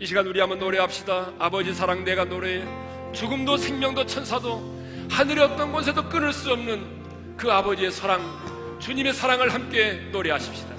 [0.00, 1.34] 이 시간 우리 한번 노래합시다.
[1.38, 2.64] 아버지 사랑 내가 노래해.
[3.12, 8.22] 죽음도 생명도 천사도 하늘의 어떤 곳에도 끊을 수 없는 그 아버지의 사랑,
[8.80, 10.74] 주님의 사랑을 함께 노래하십시다.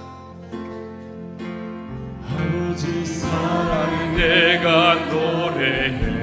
[2.26, 6.18] 아버지 사랑 내가 노래해.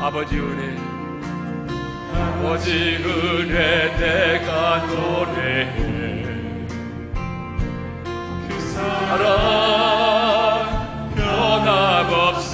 [0.00, 0.93] 아버지 은혜.
[2.42, 5.72] 오직 은혜 내가 노래해.
[8.48, 9.24] 그 사랑
[11.14, 12.44] 변함없으신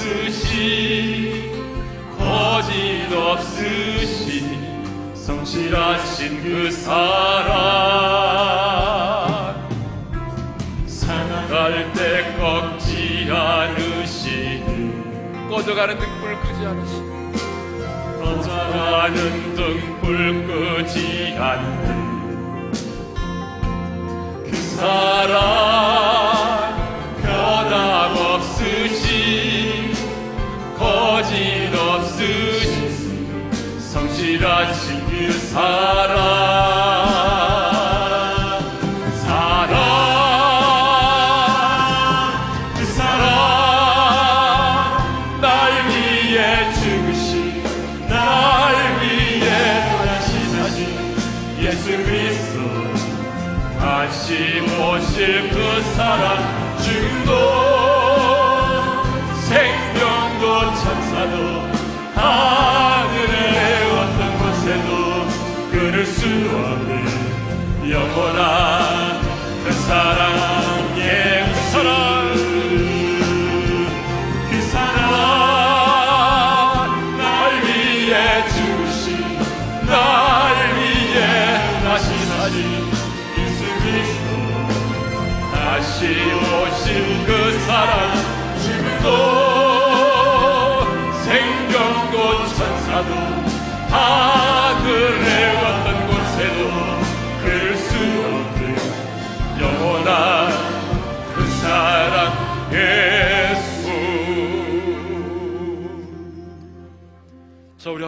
[2.19, 3.55] 거짓없으신
[5.15, 8.01] 성실하신 그 사랑.
[10.87, 14.69] 상할 때 꺾지 않으시니
[15.51, 17.11] 꺼져가는 등불 끄지 않으시니.
[18.21, 22.73] 꺼져가는 등불 끄지 않는
[24.43, 25.37] 그 사랑
[27.21, 28.65] 변함없으신
[30.79, 36.30] 거짓 없으신 성실하신 그 사랑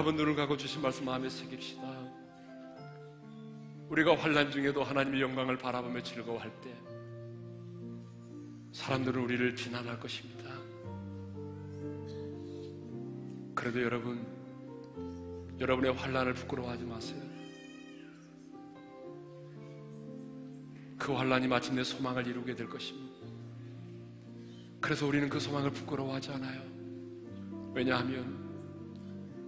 [0.02, 1.82] 한번 눈을 감고 주신 말씀 마음에 새깁시다
[3.88, 6.74] 우리가 환란 중에도 하나님의 영광을 바라보며 즐거워할 때
[8.72, 10.50] 사람들은 우리를 비난할 것입니다.
[13.54, 14.26] 그래도 여러분,
[15.60, 17.22] 여러분의 환란을 부끄러워하지 마세요.
[20.98, 23.24] 그 환란이 마침내 소망을 이루게 될 것입니다.
[24.80, 26.60] 그래서 우리는 그 소망을 부끄러워하지 않아요.
[27.72, 28.41] 왜냐하면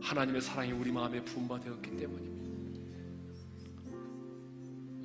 [0.05, 2.45] 하나님의 사랑이 우리 마음에 부음받았기 때문입니다.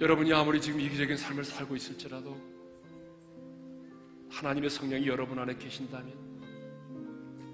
[0.02, 2.38] 여러분이 아무리 지금 이기적인 삶을 살고 있을지라도
[4.30, 6.14] 하나님의 성령이 여러분 안에 계신다면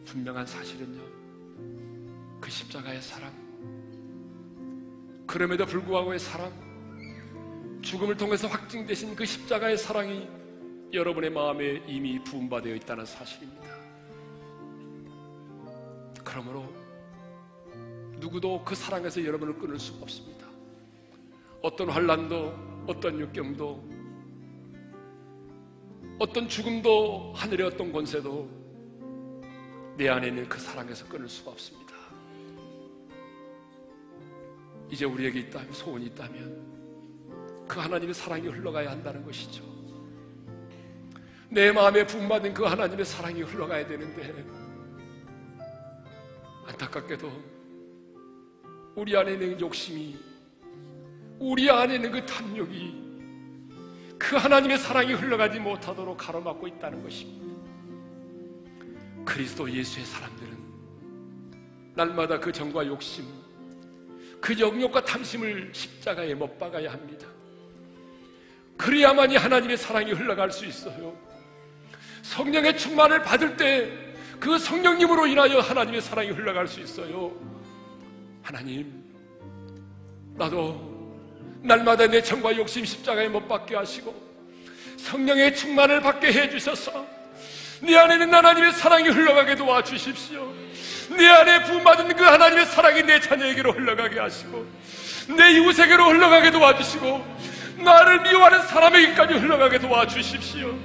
[0.05, 1.01] 분명한 사실은요
[2.41, 3.33] 그 십자가의 사랑
[5.25, 6.51] 그럼에도 불구하고의 사랑
[7.81, 10.27] 죽음을 통해서 확증되신 그 십자가의 사랑이
[10.93, 13.75] 여러분의 마음에 이미 부음받아 있다는 사실입니다
[16.23, 16.84] 그러므로
[18.25, 20.47] 누구도 그 사랑에서 여러분을 끊을 수가 없습니다
[21.61, 23.95] 어떤 환란도 어떤 역경도
[26.17, 28.49] 어떤 죽음도 하늘의 어떤 권세도
[29.97, 31.93] 내 안에 있는 그 사랑에서 끊을 수가 없습니다.
[34.89, 39.63] 이제 우리에게 있다면 소원이 있다면 그 하나님의 사랑이 흘러가야 한다는 것이죠.
[41.49, 44.45] 내 마음에 부음받은 그 하나님의 사랑이 흘러가야 되는데
[46.67, 47.54] 안타깝게도
[48.95, 50.17] 우리 안에 있는 욕심이
[51.39, 53.05] 우리 안에 있는 그 탐욕이
[54.17, 57.45] 그 하나님의 사랑이 흘러가지 못하도록 가로막고 있다는 것입니다.
[59.25, 60.55] 그리스도 예수의 사람들은
[61.95, 63.25] 날마다 그 정과 욕심,
[64.39, 67.27] 그 영욕과 탐심을 십자가에 못 박아야 합니다.
[68.77, 71.17] 그래야만이 하나님의 사랑이 흘러갈 수 있어요.
[72.23, 74.05] 성령의 충만을 받을 때
[74.39, 77.33] 그 성령님으로 인하여 하나님의 사랑이 흘러갈 수 있어요.
[78.45, 79.03] 하나님,
[80.35, 81.19] 나도
[81.63, 84.13] 날마다 내 정과 욕심 십자가에 못 박게 하시고
[84.97, 87.07] 성령의 충만을 받게 해주셔서
[87.81, 90.53] 내 안에 있는 하나님의 사랑이 흘러가게 도와주십시오.
[91.17, 94.63] 내 안에 부음받은 그 하나님의 사랑이 내 자녀에게로 흘러가게 하시고
[95.35, 97.37] 내 이웃에게로 흘러가게 도와주시고
[97.83, 100.77] 나를 미워하는 사람에게까지 흘러가게 도와주십시오.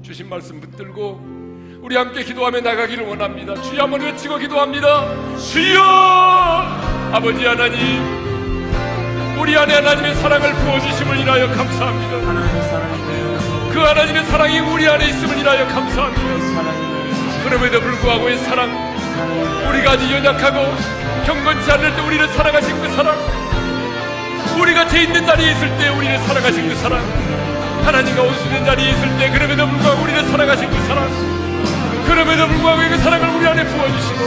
[0.00, 1.41] 주신 말씀 붙들고
[1.82, 3.60] 우리 함께 기도하며 나가기를 원합니다.
[3.60, 5.04] 주여 한번 외치고 기도합니다.
[5.36, 5.82] 주여
[7.12, 8.22] 아버지 하나님
[9.36, 12.28] 우리 안에 하나님의 사랑을 부어주심을 인하여 감사합니다.
[12.28, 16.54] 하나님의 사랑이 되어서 그 하나님의 사랑이 우리 안에 있음을 인하여 감사합니다.
[16.54, 20.64] 사랑이 그럼에도 불구하고 이 사랑, 사랑이 우리가 아주 연약하고
[21.26, 23.16] 경건치 않을 때 우리를 사랑하신 그 사랑,
[24.60, 27.00] 우리가 죄 있는 자리에 있을 때 우리를 사랑하신 그 사랑,
[27.84, 31.51] 하나님과 수 있는 자리에 있을 때 그럼에도 불구하고 우리를 사랑하신 그 사랑,
[32.12, 34.20] 그럼에도 불구하고 그 사랑을 우리 안에 부어주시고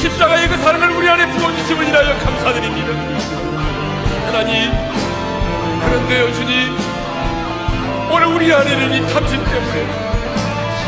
[0.00, 2.88] 십자가의 그 사랑을 우리 안에 부어주심을 인하여 감사드립니다.
[4.26, 4.72] 하나님,
[5.80, 6.76] 그런데요 주님,
[8.10, 9.86] 오늘 우리 안에 있는 이 탐심 때문에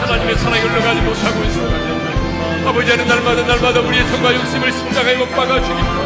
[0.00, 2.68] 하나님의 사랑이 흘러가지 못하고 있습니다.
[2.68, 6.04] 아버지 하는 날마다 날마다 우리의 성과 욕심을 십자가에 못 박아 주기도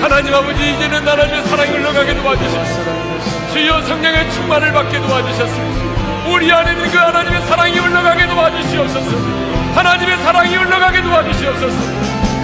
[0.00, 5.87] 하나님 아버지 이제는 하나님의 사랑이 흘러가게 도와주십시오 주여 성령의 충만을 받게 도와주셨습니다
[6.32, 9.16] 우리 안에 있는 그 하나님의 사랑이 흘러가게 도와주시옵소서.
[9.74, 11.76] 하나님의 사랑이 흘러가게 도와주시옵소서.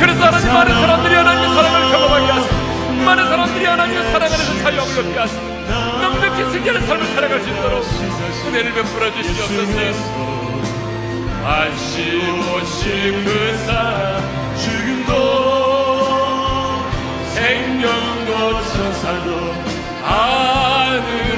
[0.01, 2.55] 그래서 하나님 많은 사람들이 하나님의 사랑을 경험하게 하시고
[3.05, 5.43] 많은 사람들이 하나님의 사랑 안에서 자유함을 얻게 하시고
[6.03, 7.85] 넉넉히 승리하는 삶을 살아갈 수 있도록
[8.47, 9.75] 은혜를 베풀어 주시옵소서.
[11.45, 14.23] 안심오신 그 사랑
[14.57, 15.13] 죽음도
[17.35, 19.55] 생명도 천사도
[20.05, 21.34] 곳에도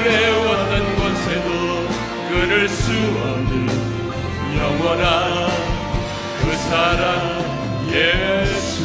[2.57, 3.69] 끊을 수 없는
[4.57, 5.47] 영원한
[6.41, 8.83] 그 사랑 예수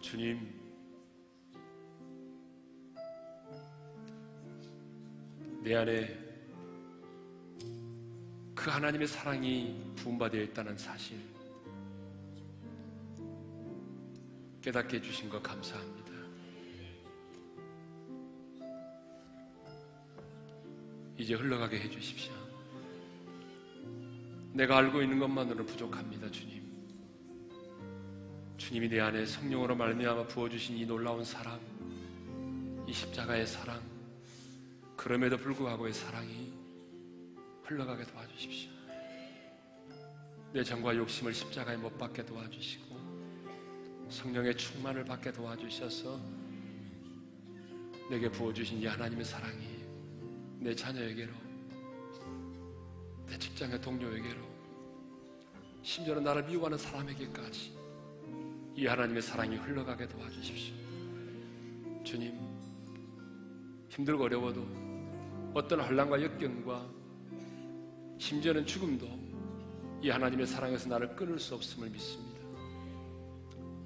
[0.00, 0.40] 주님
[5.62, 6.18] 내 안에
[8.56, 11.16] 그 하나님의 사랑이 부음받아 있다는 사실
[14.60, 15.95] 깨닫게 해주신 것 감사합니다.
[21.18, 22.32] 이제 흘러가게 해주십시오.
[24.52, 26.62] 내가 알고 있는 것만으로는 부족합니다, 주님.
[28.56, 31.60] 주님이 내 안에 성령으로 말미암아 부어주신 이 놀라운 사랑,
[32.86, 33.80] 이 십자가의 사랑,
[34.96, 36.52] 그럼에도 불구하고의 사랑이
[37.64, 38.70] 흘러가게 도와주십시오.
[40.52, 42.96] 내 정과 욕심을 십자가에 못 박게 도와주시고
[44.08, 46.18] 성령의 충만을 받게 도와주셔서
[48.08, 49.75] 내게 부어주신 이 하나님의 사랑이
[50.66, 51.32] 내 자녀에게로
[53.24, 54.40] 내 직장의 동료에게로
[55.80, 57.78] 심지어는 나를 미워하는 사람에게까지
[58.74, 60.74] 이 하나님의 사랑이 흘러가게 도와주십시오.
[62.02, 62.36] 주님
[63.90, 64.66] 힘들고 어려워도
[65.54, 66.90] 어떤 혼란과 역경과
[68.18, 69.06] 심지어는 죽음도
[70.02, 72.40] 이 하나님의 사랑에서 나를 끊을 수 없음을 믿습니다.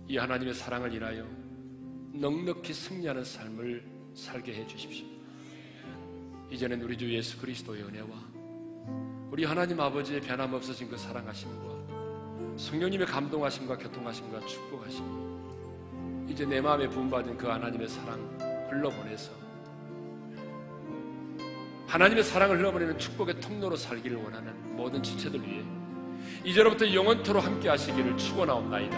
[0.09, 1.29] 이 하나님의 사랑을 인하여
[2.15, 5.20] 넉넉히 승리하는 삶을 살게 해 주십시오.
[6.51, 8.09] 이제는 우리 주 예수 그리스도의 은혜와
[9.31, 15.09] 우리 하나님 아버지의 변함없으신 그 사랑하심과 성령님의 감동하심과 교통하심과 축복하심이
[16.29, 18.19] 이제 내 마음에 부음받은 그 하나님의 사랑
[18.71, 19.31] 흘러보내서
[21.87, 25.65] 하나님의 사랑을 흘러보내는 축복의 통로로 살기를 원하는 모든 지체들 위해
[26.45, 28.97] 이제로부터 영원토로 함께 하시기를 축원하옵나이다.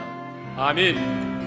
[0.57, 1.42] 아멘.